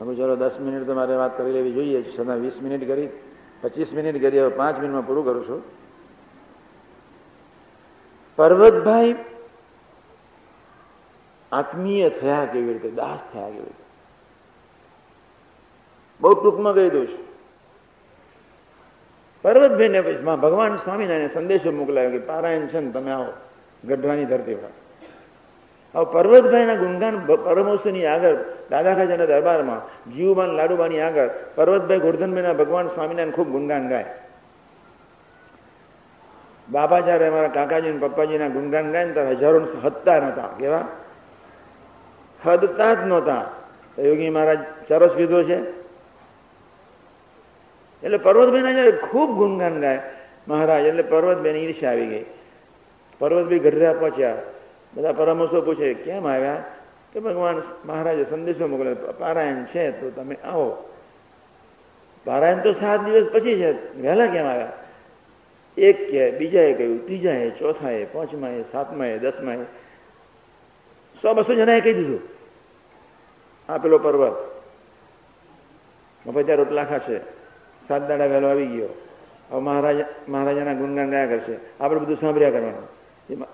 હવે 0.00 0.14
ચલો 0.14 0.36
દસ 0.36 0.60
મિનિટ 0.60 0.86
તો 0.86 0.94
મારે 0.94 1.16
વાત 1.16 1.38
કરી 1.38 1.52
લેવી 1.52 1.72
જોઈએ. 1.72 2.02
છતાં 2.02 2.36
વીસ 2.36 2.60
મિનિટ 2.62 2.88
કરી, 2.88 3.08
પચીસ 3.62 3.92
મિનિટ 3.92 4.20
કરી, 4.20 4.40
હવે 4.40 4.48
પાંચ 4.48 4.78
મિનિટમાં 4.78 5.06
પૂરું 5.06 5.24
કરું 5.24 5.48
છું. 5.48 5.62
પર્વતભાઈ 8.36 9.16
આત્મીય 11.52 12.08
થયા 12.08 12.44
કેવી 12.44 12.72
રીતે? 12.72 12.90
દાસ 12.90 13.20
થયા 13.32 13.46
કેવી 13.46 13.60
રીતે? 13.60 13.84
બહુ 16.20 16.34
ટૂંકમાં 16.34 16.74
કહી 16.74 16.90
દઉં 16.90 17.06
છું. 17.06 17.27
પર્વતભાઈને 19.42 20.00
પછી 20.00 20.24
ભગવાન 20.24 20.76
સ્વામિનારાયણ 20.76 21.28
સંદેશો 21.28 21.72
મોકલાયો 21.72 22.10
કે 22.10 22.18
પારાયણ 22.18 22.66
છે 22.66 22.80
ને 22.80 22.90
તમે 22.90 23.10
આવો, 23.10 23.32
ગઢવાની 23.84 24.24
ધરતી 24.24 24.54
પર. 24.54 24.72
હવે 25.94 26.04
પર્વતભાઈના 26.12 26.74
ગુણગાન 26.74 27.14
પરમોત્સવની 27.26 28.06
આગળ 28.06 28.36
દાદા 28.70 28.94
ખાજાના 28.94 29.24
દરબારમાં, 29.24 30.12
જીવબાન 30.12 30.48
લાડુબાની 30.48 31.00
આગળ, 31.00 31.28
પર્વતભાઈ 31.54 31.98
ગોરધનભાઈના 31.98 32.52
ભગવાન 32.52 32.88
સ્વામિનારાયણ 32.88 33.30
ખૂબ 33.30 33.48
ગુણગાન 33.48 33.88
ગાય. 33.88 34.06
બાપા 36.70 37.00
જયારે 37.00 37.26
અમારા 37.26 37.48
કાકાજી 37.48 37.88
અને 37.88 37.98
પપ્પાજીના 37.98 38.48
ગુણગાન 38.48 38.92
ગાય 38.92 39.04
ને 39.04 39.12
ત્યારે 39.12 39.30
હજારો 39.30 39.66
હદતા 39.84 40.18
નહોતા 40.18 40.50
કેવા? 40.58 40.86
હદતા 42.46 42.94
જ 42.94 42.98
નહોતા 43.06 43.44
યોગી 43.98 44.30
મહારાજ 44.30 44.58
સરસ 44.88 45.12
કીધો 45.16 45.42
છે. 45.42 45.77
એટલે 48.02 48.16
પર્વતભાઈના 48.16 48.90
ખૂબ 48.90 49.38
ગુણગાન 49.38 49.80
ગાય. 49.80 50.02
મહારાજ, 50.48 50.84
એટલે 50.84 51.02
પર્વતભાઈની 51.02 51.58
ઈર્ષા 51.58 51.88
આવી 51.88 52.06
ગઈ. 52.06 52.24
પર્વતભાઈ 53.18 53.58
ગઢરા 53.58 53.92
પહોંચ્યા. 53.92 54.36
બધા 54.94 55.12
પરામર્શો 55.12 55.60
પૂછે, 55.60 55.94
કેમ 55.94 56.28
આવ્યા? 56.28 56.64
કે 57.12 57.20
ભગવાન 57.20 57.62
મહારાજે 57.84 58.24
સંદેશો 58.30 58.66
મોકલે 58.66 58.94
પારાયણ 58.94 59.64
છે 59.64 59.90
તો 59.90 60.10
તમે 60.10 60.34
આવો. 60.34 60.90
પારાયણ 62.24 62.62
તો 62.62 62.72
સાત 62.72 63.00
દિવસ 63.00 63.32
પછી 63.32 63.56
છે. 63.56 64.00
વહેલા 64.00 64.26
કેમ 64.26 64.46
આવ્યા? 64.46 64.72
એક 65.78 66.10
કે 66.10 66.30
બીજાએ 66.30 66.72
કહ્યું, 66.72 67.04
ત્રીજાએ, 67.04 67.50
ચોથાએ, 67.50 68.04
પાંચમાએ, 68.04 68.62
સાતમાએ, 68.72 69.18
દસમાએ. 69.18 69.58
સો 71.22 71.34
બસો 71.34 71.54
જણાએ 71.54 71.80
કહી 71.80 71.94
દીધું. 71.94 72.20
આ 73.68 73.78
પેલો 73.78 73.98
પર્વત. 73.98 74.32
મફતિયા 76.26 76.56
રોટલા 76.56 76.84
ખાશે. 76.84 77.37
સાત 77.88 78.08
દાડા 78.08 78.26
વહેલો 78.26 78.48
આવી 78.48 78.66
ગયો. 78.66 78.88
હવે 79.50 79.60
મહારાજ 79.60 79.96
મહારાજાના 80.28 80.72
ગુણગાન 80.72 81.10
ગયા 81.10 81.26
કરશે. 81.26 81.56
આપણે 81.80 82.00
બધું 82.00 82.16
સાંભળ્યા 82.16 82.50
કરવાનું. 82.50 82.98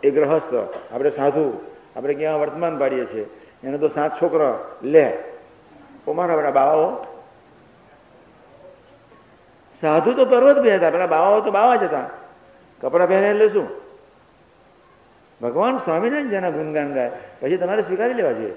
એ 0.05 0.11
ગ્રહસ્થ, 0.11 0.55
આપણે 0.94 1.11
સાધુ, 1.11 1.61
આપણે 1.97 2.14
ક્યાં 2.14 2.40
વર્તમાન 2.40 2.79
પાડીએ 2.79 3.05
છીએ? 3.05 3.27
એને 3.64 3.79
તો 3.79 3.88
સાત 3.88 4.23
છોકરો, 4.23 4.59
લે. 4.83 5.18
મારા 6.14 6.37
બધા 6.37 6.51
બાવાઓ. 6.51 6.97
સાધુ 9.81 10.12
તો 10.12 10.25
પર્વત 10.25 10.59
બે 10.59 10.77
હતા, 10.77 10.90
પેલા 10.90 11.07
બાવાઓ 11.07 11.40
તો 11.40 11.51
બાવા 11.51 11.77
જ 11.77 11.83
હતા. 11.83 12.11
કપડા 12.81 13.07
પહેરે 13.07 13.27
એટલે 13.27 13.49
શું? 13.49 13.68
ભગવાન 15.42 15.77
સ્વામિનારાયણ 15.77 16.29
જેના 16.29 16.51
ગુણગાન 16.51 16.94
ગાય. 16.94 17.11
પછી 17.40 17.57
તમારે 17.57 17.83
સ્વીકારી 17.83 18.14
લેવા 18.14 18.33
જોઈએ. 18.33 18.55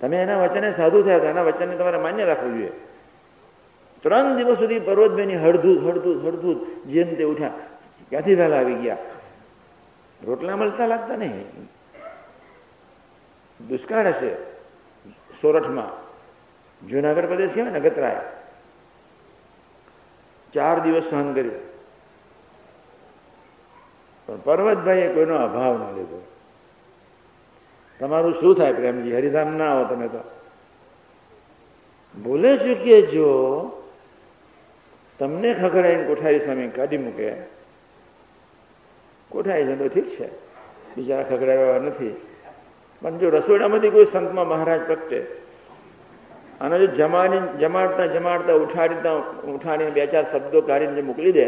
તમે 0.00 0.22
એના 0.22 0.42
વચને 0.42 0.72
સાધુ 0.72 1.02
થયા 1.02 1.16
હતા, 1.16 1.28
એના 1.28 1.42
વચનને 1.42 1.76
તમારે 1.76 1.98
માન્ય 1.98 2.24
રાખવું 2.24 2.54
જોઈએ. 2.54 2.72
ત્રણ 4.06 4.36
દિવસ 4.36 4.58
સુધી 4.58 4.78
પર્વતભાઈની 4.78 5.36
હળધૂત 5.36 5.84
હળધૂત 5.84 6.24
હળધૂત 6.24 6.86
જેમ 6.86 7.14
તે 7.14 7.24
ઉઠ્યા, 7.24 7.52
ક્યાંથી 8.08 8.34
વહેલા 8.34 8.56
આવી 8.56 8.74
ગયા? 8.74 8.96
રોટલા 10.24 10.56
મળતા 10.56 10.86
લાગતા 10.86 11.16
નહીં. 11.16 11.68
દુષ્કાળ 13.68 14.06
હશે 14.06 14.34
સોરઠમાં. 15.40 15.90
જુનાગઢ 16.88 17.26
પ્રદેશ 17.26 17.50
કહેવાય 17.54 17.72
ને, 17.72 17.80
ગતરાય. 17.80 18.20
ચાર 20.52 20.80
દિવસ 20.80 21.04
સહન 21.10 21.34
કર્યું. 21.34 21.58
પણ 24.26 24.36
પર્વતભાઈએ 24.36 25.08
કોઈનો 25.08 25.36
અભાવ 25.36 25.74
ન 25.78 25.96
લીધો. 25.96 26.20
તમારું 28.00 28.34
શું 28.34 28.54
થાય 28.54 28.72
પ્રેમજી? 28.72 29.16
હરિધામ 29.16 29.56
ના 29.56 29.72
આવો 29.72 29.84
તમે 29.84 30.08
તો. 30.08 30.22
બોલે 32.22 32.56
ચૂકીએ 32.56 33.02
જો 33.02 33.28
તમને 35.18 35.54
ખખડાઈને 35.54 36.04
કોઠારી 36.04 36.40
સામે 36.40 36.66
કાઢી 36.68 36.96
મૂકે. 36.96 37.28
કોઠારી 39.30 39.66
છે 39.66 39.76
તો 39.76 39.88
ઠીક 39.88 40.08
છે. 40.10 40.28
બિચારા 40.96 41.22
ખખડાવ્યા 41.22 41.78
નથી. 41.78 42.14
પણ 43.02 43.18
જો 43.18 43.30
રસોડામાંથી 43.30 43.90
કોઈ 43.90 44.06
સંતમાં 44.12 44.48
મહારાજ 44.48 44.80
પ્રગટે, 44.80 45.20
અને 46.60 46.78
જો 46.78 46.86
જમાડી 46.86 47.40
જમાડતા 47.58 48.06
જમાડતા 48.06 48.54
ઉઠાડીતા 48.54 49.12
ઉઠાડીને 49.46 49.90
બે 49.90 50.06
ચાર 50.06 50.24
શબ્દો 50.32 50.60
કાઢીને 50.60 51.02
મોકલી 51.02 51.32
દે, 51.32 51.46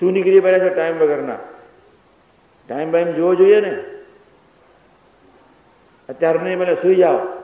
શું 0.00 0.12
નીકળી 0.12 0.40
પડ્યા 0.40 0.58
છે 0.58 0.74
ટાઈમ 0.74 0.98
વગરના? 0.98 1.38
ટાઈમ 2.68 2.90
બાઈમ 2.90 3.12
જોવો 3.12 3.34
જોઈએ 3.34 3.60
ને. 3.60 3.72
અત્યારે 6.08 6.38
નહીં 6.38 6.58
મને 6.58 6.74
સુઈ 6.74 6.94
જાઓ. 6.94 7.35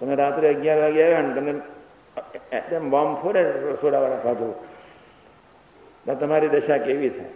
તમે 0.00 0.14
રાત્રે 0.14 0.48
અગિયાર 0.54 0.80
વાગે 0.80 1.02
આવ્યા 1.02 1.22
ને 1.22 1.34
તમે 1.34 1.52
એમ 2.76 2.90
બોમ્બ 2.90 3.22
ફોડે 3.22 3.42
રસોડાવાળા 3.42 4.22
સાધુ 4.22 4.54
તો 6.06 6.14
તમારી 6.14 6.48
દશા 6.48 6.78
કેવી 6.78 7.10
થાય? 7.10 7.28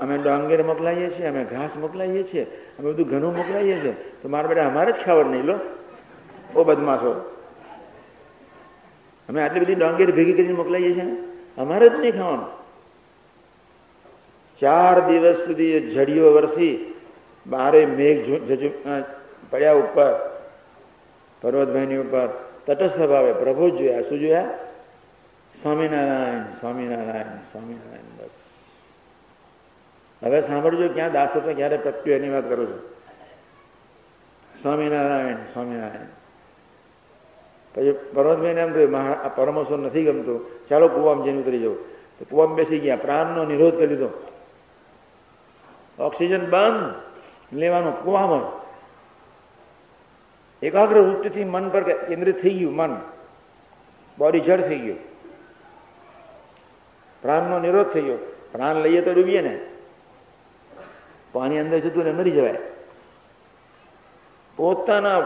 અમે 0.00 0.18
ડાંગેર 0.18 0.62
મોકલાઈએ 0.62 1.08
છીએ, 1.08 1.26
અમે 1.26 1.44
ઘાસ 1.44 1.70
મોકલાઈએ 1.76 2.22
છીએ, 2.22 2.44
અમે 2.78 2.92
બધું 2.92 3.08
ઘણું 3.08 3.36
મોકલાઈએ 3.36 3.76
છીએ. 3.80 3.92
તો 3.92 4.28
મારા 4.28 4.48
બેટા 4.48 4.66
અમારે 4.66 4.92
જ 4.92 4.96
ખાવડ 5.04 5.26
નહીં 5.26 5.44
લો. 5.44 5.56
ઓ 6.56 6.64
બદમાશો. 6.64 7.12
અમે 9.28 9.42
આટલી 9.42 9.60
બધી 9.60 9.74
ડાંગેર 9.74 10.10
ભેગી 10.12 10.32
કરીને 10.32 10.52
મોકલાઈએ 10.52 10.92
છીએ 10.94 11.08
અમારે 11.58 11.88
જ 11.88 11.92
નહીં 11.92 12.16
ખાવાનું. 12.16 12.50
ચાર 14.62 14.96
દિવસ 15.00 15.36
સુધી 15.36 15.80
જડીઓ 15.80 16.32
વરસી, 16.32 16.94
બારે 17.46 17.86
મેઘ 17.86 18.18
પડ્યા 19.50 19.72
ઉપર, 19.72 20.12
પર્વતભાઈની 21.42 21.96
ઉપર 21.96 22.26
તટસ્થ 22.66 22.98
ભાવે 22.98 23.32
પ્રભુ 23.32 23.70
જોયા. 23.70 24.02
શું 24.02 24.18
જોયા? 24.18 24.44
સ્વામિનારાયણ 25.62 26.42
સ્વામિનારાયણ 26.60 27.36
સ્વામિનારાયણ 27.52 28.16
બસ. 28.18 28.28
હવે 30.22 30.40
સાંભળજો 30.42 30.88
ક્યાં 30.88 31.12
દાસત્વ 31.12 31.52
ક્યારે 31.52 31.76
પ્રત્યુ 31.76 32.14
એની 32.14 32.28
વાત 32.28 32.48
કરું 32.48 32.66
છું. 32.66 32.80
સ્વામિનારાયણ 34.62 35.34
સ્વામિનારાયણ. 35.34 36.06
પછી 37.74 37.92
પર્વતભાઈને 37.92 38.60
એમ 38.60 38.72
થયું 38.72 38.96
આ 38.98 39.28
નથી 39.76 40.04
ગમતું. 40.04 40.68
ચાલો 40.68 40.88
કુવામાં 40.88 41.24
જઈને 41.24 41.40
ઉતરી 41.40 41.58
જવું 41.58 41.78
તો 42.18 42.24
કુવામાં 42.30 42.56
બેસી 42.56 42.78
ગયા, 42.78 42.96
પ્રાણનો 42.96 43.44
નિરોધ 43.44 43.74
કરી 43.74 43.86
દીધો 43.86 44.08
ઓક્સિજન 45.98 46.50
બંધ. 46.50 46.94
લેવાનું 47.52 48.04
કુવામાં 48.04 48.59
એકાગ્ર 50.62 50.98
વૃત્તિથી 50.98 51.44
મન 51.44 51.68
પર 51.68 51.82
કેન્દ્રિત 51.82 52.42
થઈ 52.42 52.50
ગયું, 52.50 52.76
મન. 52.76 53.00
બોડી 54.18 54.40
જડ 54.40 54.60
થઈ 54.60 54.78
ગયું. 54.78 54.98
પ્રાણનો 57.22 57.58
નિરોધ 57.58 57.86
થઈ 57.86 58.00
ગયો. 58.00 58.16
પ્રાણ 58.52 58.74
લઈએ 58.74 59.00
તો 59.00 59.12
ડૂબીએ 59.12 59.40
ને. 59.40 59.60
પાણી 61.32 61.58
અંદર 61.58 61.78
જતું 61.78 62.04
ને 62.04 62.12
મરી 62.12 62.30
જવાય. 62.30 62.54
પોતાના 64.56 65.20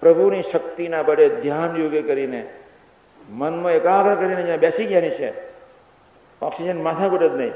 પ્રભુની 0.00 0.42
શક્તિના 0.42 1.02
બળે 1.02 1.28
ધ્યાન 1.28 1.76
યોગે 1.76 2.02
કરીને 2.02 2.48
મનમાં 3.30 3.72
એકાગ્ર 3.72 4.14
કરીને 4.14 4.42
જ્યાં 4.42 4.58
બેસી 4.58 4.84
ગયા 4.84 5.00
છે, 5.00 5.32
ઓક્સિજન 6.42 6.82
માથાકૂટ 6.82 7.20
જ 7.20 7.36
નહીં. 7.36 7.52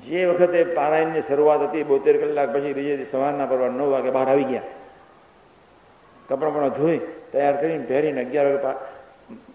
જે 0.00 0.26
વખતે 0.26 0.64
પારાયણની 0.64 1.22
શરૂઆત 1.22 1.62
હતી, 1.62 1.82
બોતેર 1.82 2.20
કલાક 2.20 2.52
પછી 2.52 2.72
બીજે 2.72 3.06
સવારના 3.12 3.46
પરવા 3.46 3.68
નવ 3.68 3.90
વાગે 3.90 4.10
બહાર 4.10 4.28
આવી 4.28 4.44
ગયા. 4.44 4.62
કપડા 6.28 6.50
પણ 6.50 6.68
ધોઈ 6.68 7.00
તૈયાર 7.32 7.56
કરીને 7.56 7.84
પહેરીને 7.84 8.24
અગિયાર 8.24 8.46
વાગે 8.46 8.74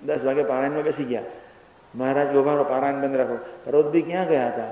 દસ 0.04 0.24
વાગે 0.24 0.44
પારાયણમાં 0.44 0.84
બેસી 0.84 1.04
ગયા. 1.04 1.22
મહારાજ 1.96 2.34
ગોભાનો 2.34 2.64
પારાયણ 2.64 3.02
બંધ 3.02 3.16
રાખો. 3.16 3.38
રોજબી 3.72 4.02
ક્યાં 4.02 4.28
ગયા 4.28 4.48
હતા? 4.48 4.72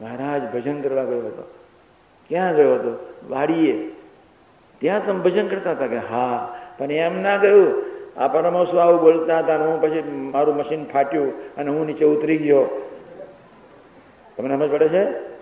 મહારાજ 0.00 0.52
ભજન 0.52 0.80
કરવા 0.80 1.04
ગયો 1.04 1.18
હતો. 1.18 1.54
ક્યાં 2.28 2.54
ગયો 2.54 2.74
હતો? 2.74 3.14
વાડીએ. 3.30 3.96
ત્યાં 4.80 5.06
તમે 5.06 5.20
ભજન 5.20 5.48
કરતા 5.48 5.70
હતા 5.70 5.86
કે 5.86 5.96
હા, 5.96 6.58
પણ 6.78 6.92
એમ 6.92 7.22
ના 7.22 7.36
ગયું. 7.36 7.94
આ 8.16 8.28
પરમહંસો 8.28 8.78
આવું 8.78 9.00
બોલતા 9.00 9.38
હતા 9.38 9.56
હું 9.56 9.80
પછી 9.80 10.02
મારું 10.32 10.56
મશીન 10.56 10.84
ફાટ્યું 10.84 11.54
અને 11.54 11.70
હું 11.70 11.86
નીચે 11.86 12.04
ઉતરી 12.04 12.36
ગયો. 12.36 12.90
તમને 14.36 14.54
સમજ 14.54 14.70
પડે 14.70 14.88
છે? 14.88 15.33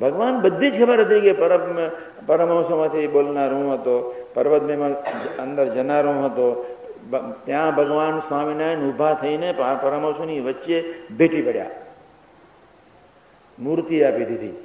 ભગવાન 0.00 0.40
બધી 0.40 0.70
જ 0.70 0.84
ખબર 0.84 1.00
હતી 1.00 1.20
કે 1.20 1.32
પરમ 1.32 1.90
પરમહંસોમાંથી 2.26 3.06
બોલનાર 3.06 3.52
હું 3.52 3.74
હતો 3.74 4.26
પર્વતમાં 4.34 4.90
અંદર 5.36 5.68
જનાર 5.68 6.06
હું 6.06 6.26
હતો 6.26 6.76
ત્યાં 7.44 7.74
ભગવાન 7.74 8.18
સ્વામિનારાયણ 8.20 8.78
ઊભા 8.78 9.14
થઈને 9.14 9.52
પરમહંસોની 9.52 10.40
વચ્ચે 10.40 10.94
ભેટી 11.18 11.42
પડ્યા. 11.42 11.70
મૂર્તિ 13.58 14.04
આપી 14.04 14.24
દીધી. 14.24 14.64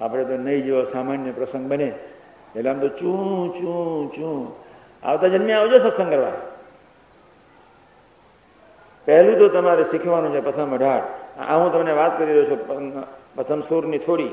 આપણે 0.00 0.24
તો 0.24 0.36
નહીં 0.36 0.64
જેવો 0.64 0.82
સામાન્ય 0.82 1.30
પ્રસંગ 1.30 1.70
બને. 1.70 1.92
એટલે 2.56 2.70
આમ 2.70 2.78
તો 2.78 2.88
ચું 2.88 3.54
ચું 3.54 4.12
ચું. 4.12 4.54
આવતા 5.06 5.28
જન્મે 5.28 5.52
આવજો 5.52 5.78
સત્સંગ 5.78 6.10
કરવા. 6.10 6.32
પહેલું 9.04 9.38
તો 9.38 9.48
તમારે 9.48 9.84
શીખવાનું 9.84 10.32
છે 10.32 10.40
પ્રથમ 10.40 10.74
અઢાર. 10.74 11.02
આ 11.42 11.56
હું 11.56 11.72
તમને 11.72 11.92
વાત 11.92 12.18
કરી 12.18 12.26
રહ્યો 12.26 12.44
છું 12.44 13.21
પ્રથમ 13.34 13.60
સુરની 13.60 13.98
થોડી. 13.98 14.30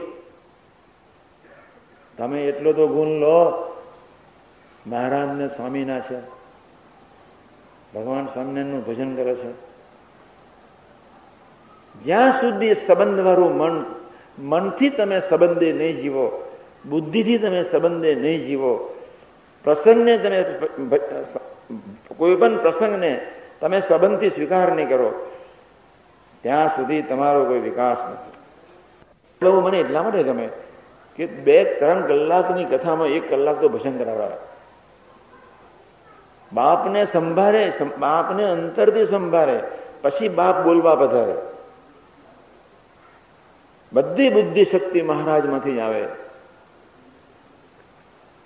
તમે 2.17 2.45
એટલો 2.45 2.73
તો 2.73 2.88
ગુણ 2.88 3.07
લો, 3.07 3.38
મહારાજને 4.88 5.47
સ્વામીના 5.47 5.99
છે. 5.99 6.19
ભગવાન 7.95 8.25
સ્વામિનારાયણનું 8.25 8.85
ભજન 8.85 9.15
કરે 9.15 9.35
છે. 9.35 9.51
જ્યાં 12.03 12.41
સુધી 12.41 12.75
સંબંધવાળું 12.75 13.57
મન, 13.57 13.85
મનથી 14.39 14.89
તમે 14.89 15.21
સંબંધે 15.29 15.73
નહીં 15.73 16.01
જીવો, 16.01 16.55
બુદ્ધિથી 16.85 17.38
તમે 17.38 17.63
સંબંધે 17.63 18.15
નહીં 18.15 18.45
જીવો, 18.45 18.95
પ્રસંગને 19.63 20.17
તમે 20.17 20.45
કોઈ 22.17 22.35
પણ 22.35 22.57
પ્રસંગને 22.57 23.27
તમે 23.59 23.81
સંબંધથી 23.81 24.29
સ્વીકાર 24.29 24.71
નહીં 24.71 24.89
કરો, 24.89 25.27
ત્યાં 26.41 26.69
સુધી 26.69 27.01
તમારો 27.01 27.45
કોઈ 27.45 27.59
વિકાસ 27.59 27.97
નથી. 28.12 28.38
બહુ 29.41 29.62
મને 29.62 29.80
એટલા 29.80 30.04
માટે 30.04 30.23
ગમે 30.23 30.49
કે 31.15 31.25
બે 31.25 31.63
ત્રણ 31.63 32.08
કલાકની 32.08 32.65
કથામાં 32.65 33.08
એક 33.08 33.30
કલાક 33.30 33.62
તો 33.62 33.69
ભજન 33.69 34.04
કરાવડાવે. 34.04 34.36
બાપને 36.54 37.06
સંભાળે 37.06 37.71
બાપને 37.99 38.43
અંતરથી 38.43 39.06
સંભાળે, 39.06 39.60
પછી 40.02 40.28
બાપ 40.28 40.63
બોલવા 40.63 40.95
પધારે. 40.95 41.36
બધી 43.93 44.30
બુદ્ધિ 44.30 44.65
શક્તિ 44.65 45.02
મહારાજમાંથી 45.02 45.75
જ 45.75 45.80
આવે. 45.80 46.06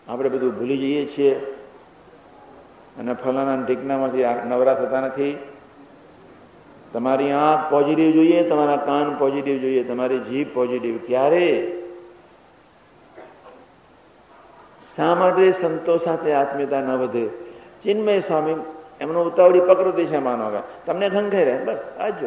આપણે 0.07 0.29
બધું 0.29 0.55
ભૂલી 0.55 0.77
જઈએ 0.77 1.05
છીએ. 1.05 1.35
અને 2.99 3.13
ફલાના 3.13 3.65
ઢીકનામાંથી 3.65 4.23
નવરા 4.23 4.73
થતા 4.73 5.01
નથી. 5.01 5.37
તમારી 6.93 7.31
આંખ 7.31 7.69
પોઝિટિવ 7.69 8.11
જોઈએ, 8.11 8.49
તમારા 8.49 8.77
કાન 8.77 9.15
પોઝિટિવ 9.17 9.57
જોઈએ, 9.57 9.83
તમારી 9.83 10.19
જીભ 10.19 10.47
પોઝિટિવ 10.53 10.97
ક્યારે? 11.07 11.47
શા 14.95 15.15
માટે 15.15 15.51
સંતો 15.51 15.97
સાથે 15.97 16.33
આત્મીયતા 16.33 16.81
ન 16.81 16.91
વધે? 16.91 17.25
ચિન્મય 17.83 18.19
સ્વામી 18.19 18.55
એમનો 19.01 19.23
ઉતાવળી 19.23 19.59
પ્રકૃતિ 19.59 20.05
છે 20.05 20.17
માનો 20.17 20.61
તમને 20.85 21.09
ખંખે 21.09 21.43
રહે 21.43 21.63
બસ, 21.63 21.81
આ 21.99 22.09
જ 22.09 22.23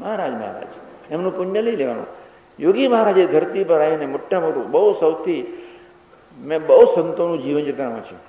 મહારાજ 0.00 0.32
મહારાજ. 0.32 0.70
એમનું 1.10 1.36
પુણ્ય 1.36 1.62
લઈ 1.62 1.76
લેવાનું. 1.76 2.06
યોગી 2.60 2.88
મહારાજે 2.88 3.26
ધરતી 3.26 3.64
પર 3.64 3.80
આવીને 3.80 4.06
મોટા 4.06 4.40
મોટું, 4.40 4.70
બહુ 4.70 4.92
સૌથી, 5.00 5.40
મેં 6.38 6.66
બહુ 6.66 6.84
સંતોનું 6.94 7.42
જીવન 7.42 7.64
જતા 7.64 7.88
વાંચ્યું 7.88 8.20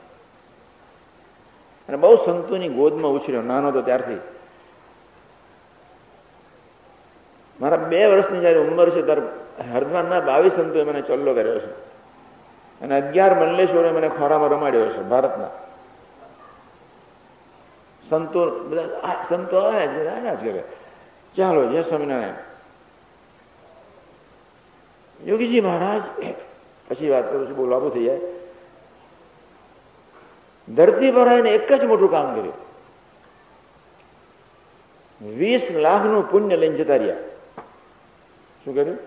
અને 1.90 1.98
બહુ 1.98 2.16
સંતોની 2.16 2.70
ગોદમાં 2.70 3.12
ઉછર્યો, 3.12 3.42
નાનો 3.42 3.72
તો 3.72 3.82
ત્યારથી. 3.82 4.20
મારા 7.62 7.78
બે 7.78 8.06
વર્ષની 8.06 8.40
જયારે 8.40 8.60
ઉંમર 8.60 8.90
છે, 8.90 9.02
ત્યારે 9.02 9.22
હરદ્વારના 9.74 10.20
બાવીસ 10.20 10.54
સંતોએ 10.54 10.84
મને 10.84 11.02
ચલ્લો 11.02 11.34
કર્યો 11.34 11.60
છે. 11.60 11.72
અને 12.82 13.02
અગિયાર 13.02 13.34
મલ્લેશ્વરે 13.40 13.92
મને 13.92 14.10
ખોરામાં 14.10 14.50
રમાડ્યો 14.50 14.90
છે, 14.90 15.02
ભારતના. 15.02 15.50
સંતો 18.10 18.50
બધા 18.60 19.26
સંતો 19.30 19.58
આવ્યા 19.58 20.34
જ 20.36 20.44
કરે 20.44 20.64
ચાલો, 21.38 21.66
જય 21.66 21.82
સ્વામિનારાયણ. 21.84 22.34
યોગીજી 25.24 25.62
મહારાજ 25.62 26.02
પછી 26.90 27.10
વાત 27.10 27.32
કરું 27.32 27.50
છું, 27.50 27.56
બહુ 27.56 27.68
લાંબુ 27.68 27.90
થઈ 27.90 28.04
જાય. 28.04 28.20
ધરતી 30.70 31.12
પર 31.12 31.28
આવીને 31.28 31.50
એક 31.50 31.74
જ 31.74 31.84
મોટું 31.84 32.12
કામ 32.12 32.36
કર્યું. 32.36 32.54
વીસ 35.38 35.72
લાખનું 35.72 36.32
પુણ્ય 36.32 36.58
લઈને 36.58 36.78
જતા 36.78 36.96
રહ્યા. 36.96 37.16
શું 38.66 38.76
કર્યું 38.76 38.98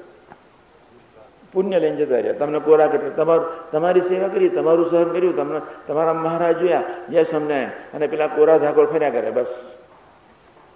પુણ્ય 1.52 1.80
લઈને 1.80 1.96
જતા 1.96 2.16
રહ્યા. 2.16 2.32
તમને 2.32 2.58
કોરા 2.58 2.86
કટે. 2.86 3.10
તમારું, 3.10 3.70
તમારી 3.70 4.00
સેવા 4.00 4.28
કરી, 4.28 4.48
તમારું 4.48 4.90
સહન 4.90 5.04
કર્યું. 5.04 5.36
તમને, 5.36 5.60
તમારા 5.88 6.12
મહારાજ 6.12 6.58
જોયા, 6.58 6.82
જય 7.10 7.24
સ્વામિનારાયણ. 7.24 7.68
અને 7.68 8.06
પેલા 8.06 8.26
કોરા 8.26 8.58
ધાકોર 8.58 8.86
ફર્યા 8.86 9.10
કરે, 9.10 9.30
બસ. 9.30 9.46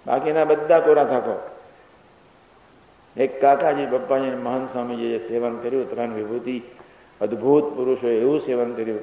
બાકીના 0.07 0.45
બધા 0.45 0.79
કોરા 0.79 1.03
ધાકો 1.03 1.49
એક 3.17 3.41
કાકાજી, 3.41 3.85
પપ્પાજી, 3.85 4.29
મહાન 4.29 4.65
સ્વામીજીએ 4.65 5.27
સેવન 5.27 5.57
કર્યું, 5.57 5.89
ત્રણ 5.89 6.13
વિભૂતિ, 6.13 6.61
અદભુત 7.21 7.63
પુરુષોએ 7.63 8.21
એવું 8.21 8.39
સેવન 8.39 8.73
કર્યું. 8.73 8.99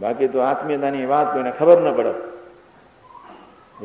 બાકી 0.00 0.28
તો 0.28 0.38
આત્મીયતાની 0.38 1.06
વાત 1.06 1.32
કોઈને 1.32 1.50
ખબર 1.50 1.80
ન 1.80 1.92
પડે. 1.94 2.10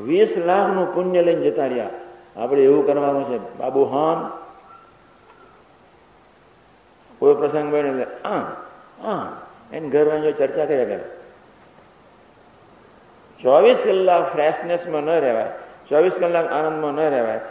વીસ 0.01 0.37
લાખનું 0.37 0.95
પુણ્ય 0.95 1.21
લઈને 1.21 1.51
જતા 1.51 1.65
રહ્યા. 1.65 1.89
આપણે 2.35 2.63
એવું 2.63 2.85
કરવાનું 2.85 3.29
છે, 3.29 3.57
બાબુ 3.57 3.83
હાન 3.83 4.42
કોઈ 7.23 7.35
પ્રસંગ 7.35 7.71
બને 7.71 7.89
એટલે 7.89 8.05
આ 8.27 8.41
આ 9.07 9.25
એની 9.73 9.89
જો 10.23 10.31
ચર્ચા 10.31 10.65
કર્યા 10.65 10.89
કરે. 10.91 11.05
ચોવીસ 13.41 13.79
કલાક 13.83 14.23
ફ્રેશનેસમાં 14.33 15.03
ન 15.03 15.09
રહેવાય, 15.09 15.51
ચોવીસ 15.89 16.15
કલાક 16.19 16.47
આનંદમાં 16.51 16.93
ન 16.93 16.99
રહેવાય. 17.09 17.41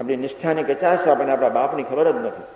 આપણી 0.00 0.16
નિષ્ઠાની 0.16 0.62
કચાશ 0.62 1.08
આપણને 1.08 1.32
આપણા 1.32 1.48
બાપની 1.48 1.82
ખબર 1.82 2.12
જ 2.12 2.16
નથી. 2.16 2.48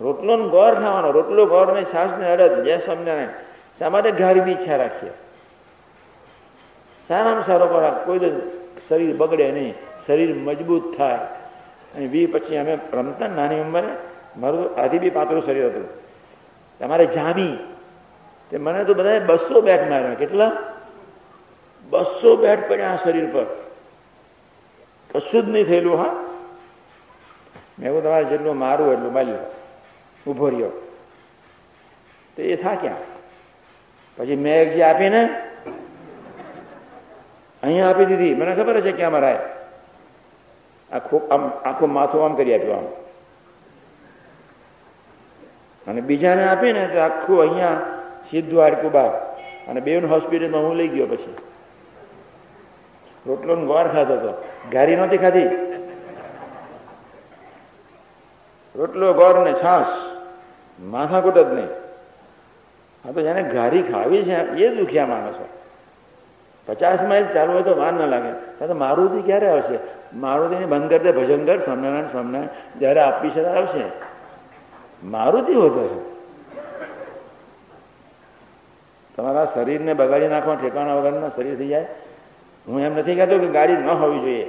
રોટલો 0.00 0.36
ગોર 0.48 0.74
ખાવાનો, 0.74 1.10
રોટલો 1.10 1.46
ગોર 1.46 1.72
ને 1.72 1.82
છાસ 1.84 2.12
ને 2.18 2.26
અડદ, 2.32 2.64
જે 2.64 2.78
સમજાય 2.78 3.26
શા 3.78 3.90
માટે 3.90 4.10
ઘારીની 4.12 4.52
ઈચ્છા 4.52 4.76
રાખીએ? 4.76 5.12
સારામાં 7.08 7.44
સારો 7.46 7.66
ખોરાક? 7.66 7.96
કોઈ 8.06 8.32
શરીર 8.88 9.12
બગડે 9.16 9.52
નહીં, 9.52 9.74
શરીર 10.06 10.30
મજબૂત 10.34 10.96
થાય. 10.96 11.20
અને 11.94 12.06
વી 12.06 12.26
પછી 12.26 12.56
અમે 12.56 12.78
રમતા 12.92 13.26
નાની 13.26 13.60
ઉંમરે 13.60 13.88
મારું 14.36 14.80
આથી 14.80 14.98
બી 14.98 15.10
પાતળું 15.10 15.42
શરીર 15.42 15.66
હતું. 15.66 15.88
તમારે 16.78 17.06
જામી. 17.06 17.58
તે 18.50 18.58
મને 18.58 18.84
તો 18.84 18.94
બધા 18.94 19.18
બસો 19.26 19.60
બેટ 19.60 19.90
માર્યા. 19.90 20.14
કેટલા? 20.14 20.52
બસો 21.90 22.36
બેટ 22.36 22.68
પડ્યા 22.68 22.90
આ 22.90 22.96
શરીર 22.96 23.26
પર. 23.26 23.46
કશું 25.14 25.46
જ 25.46 25.48
નહીં 25.48 25.66
થયેલું, 25.66 25.98
હા? 25.98 26.24
મેં 27.78 27.92
હું 27.92 28.02
તમારે 28.02 28.24
જેટલું 28.24 28.58
મારું 28.58 28.92
એટલું 28.92 29.12
માલ્યો. 29.12 29.38
ઊભો 30.30 30.48
રહ્યો. 30.48 30.68
તો 32.36 32.42
એ 32.42 32.56
થાક્યા 32.56 32.96
પછી 34.16 34.36
મેં 34.36 34.74
જે 34.74 34.82
આપીને, 34.82 35.42
અહીંયા 37.62 37.90
આપી 37.90 38.04
દીધી. 38.04 38.34
મને 38.34 38.54
ખબર 38.54 38.80
છે 38.80 38.92
ક્યાં 38.92 39.12
મરાય 39.12 39.38
આખું 40.92 41.32
આમ, 41.32 41.48
આખું 41.48 41.92
માથું 41.92 42.24
આમ 42.24 42.34
કરી 42.34 42.54
આપ્યું 42.54 42.76
આમ. 42.76 42.84
અને 45.90 46.00
બીજાને 46.00 46.48
આપીને 46.48 46.86
તો 46.86 46.98
આખું 46.98 47.40
અહીંયા 47.40 47.80
સીધું 48.30 48.62
હાડકું 48.62 48.92
બાર. 48.92 49.10
અને 49.68 49.80
બેન 49.80 50.06
હોસ્પિટલમાં 50.06 50.62
હું 50.62 50.74
લઈ 50.74 50.88
ગયો 50.88 51.06
પછી. 51.06 51.34
રોટલો 53.26 53.56
ગોળ 53.56 53.88
ખાતો 53.88 54.14
હતો 54.14 54.44
ગારી 54.72 54.96
નહોતી 54.96 55.18
ખાધી. 55.18 55.46
રોટલો 58.74 59.12
ગોળ 59.12 59.44
ને 59.44 59.52
છાસ 59.52 59.86
માથાકૂટ 60.80 61.38
જ 61.38 61.52
નહીં. 61.52 61.68
હા 63.04 63.12
તો 63.12 63.20
જેને 63.20 63.42
ગારી 63.42 63.82
ખાવી 63.82 64.22
છે 64.22 64.34
એ 64.34 64.76
દુખ્યા 64.76 65.06
માણસો. 65.06 65.48
પચાસ 66.70 67.02
માઇલ 67.02 67.26
ચાલુ 67.34 67.52
હોય 67.52 67.62
તો 67.62 67.76
વાર 67.76 67.92
ના 67.92 68.06
લાગે. 68.06 68.66
તો 68.66 68.74
મારુતિ 68.74 69.22
ક્યારે 69.22 69.48
આવશે? 69.48 69.78
મારુતિને 70.14 70.66
બંધ 70.66 70.88
કરી 70.88 70.98
દે 70.98 71.12
ભજન 71.12 71.46
કર 71.46 71.58
સ્વામિનારાયણ 71.58 72.04
સ્વામિનારાયણ, 72.04 72.78
જયારે 72.78 73.00
આપી 73.00 73.30
છે 73.30 73.44
આવશે. 73.44 73.82
મારુતિ 75.04 75.52
હોતો 75.52 75.88
છે 75.88 76.10
તમારા 79.16 79.44
શરીરને 79.44 79.94
બગાડી 79.94 80.28
નાખવા 80.28 80.54
ઠેકાણા 80.54 80.94
વગરના 80.94 81.28
શરીર 81.28 81.56
થઈ 81.56 81.68
જાય. 81.68 81.86
હું 82.68 82.80
એમ 82.80 82.98
નથી 82.98 83.14
કહેતો 83.14 83.38
કે 83.38 83.46
ગાડી 83.46 83.76
ન 83.76 83.88
હોવી 83.88 84.18
જોઈએ. 84.18 84.44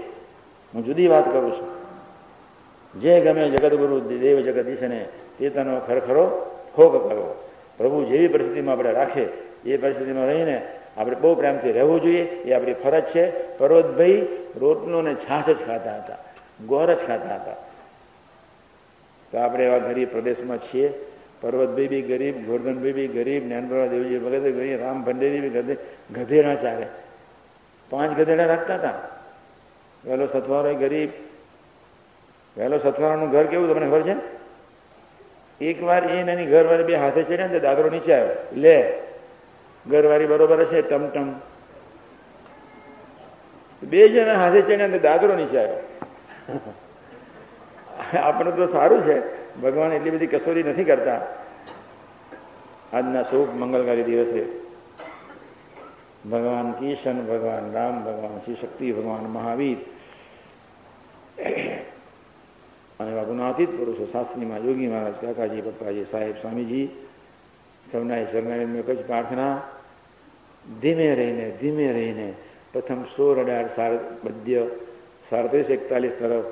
હું 0.74 0.86
જુદી 0.86 1.07
વાત 1.07 1.34
કરું 1.34 1.51
છું. 1.51 1.67
જે 3.01 3.22
ગમે 3.22 3.49
જગતગુરુ 3.49 3.99
દેવ 3.99 4.39
જગદીશને 4.39 5.07
તે 5.38 5.49
તેનો 5.49 5.80
ખરખરો 5.80 6.51
ફોગ 6.76 7.09
કરો. 7.09 7.43
પ્રભુ 7.78 8.03
જેવી 8.03 8.28
પરિસ્થિતિમાં 8.28 8.76
આપણે 8.76 8.91
રાખે, 8.91 9.28
એ 9.65 9.78
પરિસ્થિતિમાં 9.78 10.26
રહીને 10.26 10.67
આપણે 10.97 11.15
બહુ 11.15 11.35
પ્રેમથી 11.35 11.71
રહેવું 11.71 12.01
જોઈએ. 12.01 12.23
એ 12.23 12.53
આપણી 12.53 12.73
ફરજ 12.73 13.03
છે. 13.03 13.57
પર્વતભાઈ 13.57 14.27
રોટલો 14.55 15.01
ને 15.01 15.13
છાશ 15.13 15.49
જ 15.49 15.65
ખાતા 15.65 15.95
હતા. 15.95 16.17
ગોર 16.67 16.93
જ 16.93 16.97
ખાતા 16.97 17.35
હતા. 17.35 17.55
તો 19.31 19.37
આપણે 19.37 19.65
એવા 19.65 19.77
ગરીબ 19.77 20.11
પ્રદેશમાં 20.11 20.57
છીએ. 20.57 20.93
પર્વતભાઈ 21.41 21.87
બી 21.87 22.01
ગરીબ, 22.01 22.45
ગોરધનભાઈ 22.45 22.91
બી 22.91 23.07
ગરીબ, 23.07 23.43
જ્ઞાનપ્રભા 23.43 23.85
દેવજી 23.85 24.17
વગેરે 24.17 24.51
ગરીબ, 24.51 24.79
રામ 24.81 25.03
ભંડેરી 25.03 25.39
બી 25.39 25.49
ગધે, 25.49 25.77
ગધેડા 26.13 26.55
ચાલે. 26.55 26.85
પાંચ 27.89 28.17
ગધેડા 28.17 28.45
રાખતા 28.45 28.75
હતા. 28.75 28.93
વહેલો 30.05 30.25
સથવારો 30.25 30.73
ગરીબ. 30.75 31.09
વહેલો 32.57 32.77
સથવારાનું 32.77 33.29
ઘર 33.29 33.43
કેવું 33.43 33.73
તમને 33.73 33.87
ખબર 33.87 34.01
છે? 34.01 34.41
એકવાર 35.65 36.03
એ 36.03 36.23
નાની 36.23 36.45
ઘરવાળી 36.45 36.83
બે 36.83 36.95
હાથે 36.95 37.23
ચડ્યા 37.23 37.47
ને 37.47 37.59
દાદરો 37.59 37.89
નીચે 37.89 38.13
આવ્યો. 38.13 38.35
લે 38.55 38.93
ઘરવાળી 39.86 40.27
બરોબર 40.27 40.59
હશે 40.65 40.82
ટમટમ. 40.82 41.29
બે 43.84 44.07
જણા 44.09 44.38
હાથે 44.38 44.61
ચડ્યા 44.61 44.97
દાદરો 44.97 45.34
નીચાયો 45.36 45.79
આપણે 48.23 48.51
તો 48.51 48.67
સારું 48.67 49.01
છે, 49.03 49.15
ભગવાન 49.61 49.93
એટલી 49.93 50.11
બધી 50.11 50.27
કસોરી 50.27 50.63
નથી 50.63 50.84
કરતા. 50.84 51.21
આજના 52.93 53.23
શુભ 53.23 53.51
મંગલકારી 53.55 54.03
દિવસે 54.03 54.41
ભગવાન 56.32 56.69
કિશન, 56.73 57.17
ભગવાન 57.25 57.65
રામ, 57.73 57.95
ભગવાન 58.03 58.41
શ્રી 58.45 58.59
શક્તિ, 58.61 58.91
ભગવાન 58.91 59.25
મહાવીર 59.38 59.79
અને 62.99 63.09
એવા 63.11 63.23
ગુણાતીત 63.23 63.71
પુરુષો, 63.77 64.05
શાસ્ત્રીમાં 64.11 64.65
યોગી 64.65 64.88
મહારાજ, 64.88 65.15
કાકાજી, 65.21 65.61
પપ્પાજી, 65.61 66.05
સાહેબ, 66.11 66.36
સ્વામીજી 66.41 66.88
સૌના 67.91 68.15
મેં 68.65 68.85
કચ્છ 68.85 69.05
પ્રાર્થના, 69.05 69.61
ધીમે 70.81 71.15
રહીને 71.15 71.51
ધીમે 71.61 71.91
રહીને, 71.91 72.33
પ્રથમ 72.73 73.03
સોળ 73.03 73.39
અઢાર 73.39 73.67
સાર 73.75 73.91
મધ્ય 74.23 74.67
સાડત્રીસ 75.29 75.69
એકતાલીસ 75.69 76.11
તરફ 76.19 76.43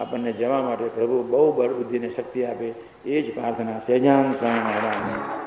આપણને 0.00 0.32
જવા 0.32 0.62
માટે 0.62 0.84
પ્રભુ 0.94 1.22
બહુ 1.22 1.52
બળ 1.52 1.68
બુદ્ધિને 1.68 2.08
શક્તિ 2.08 2.44
આપે, 2.44 2.74
એ 3.04 3.22
જ 3.22 3.34
પ્રાર્થના. 3.34 3.78
સહેજાન 3.86 4.32
સ્વામી 4.32 4.60
મહારાજ 4.60 5.39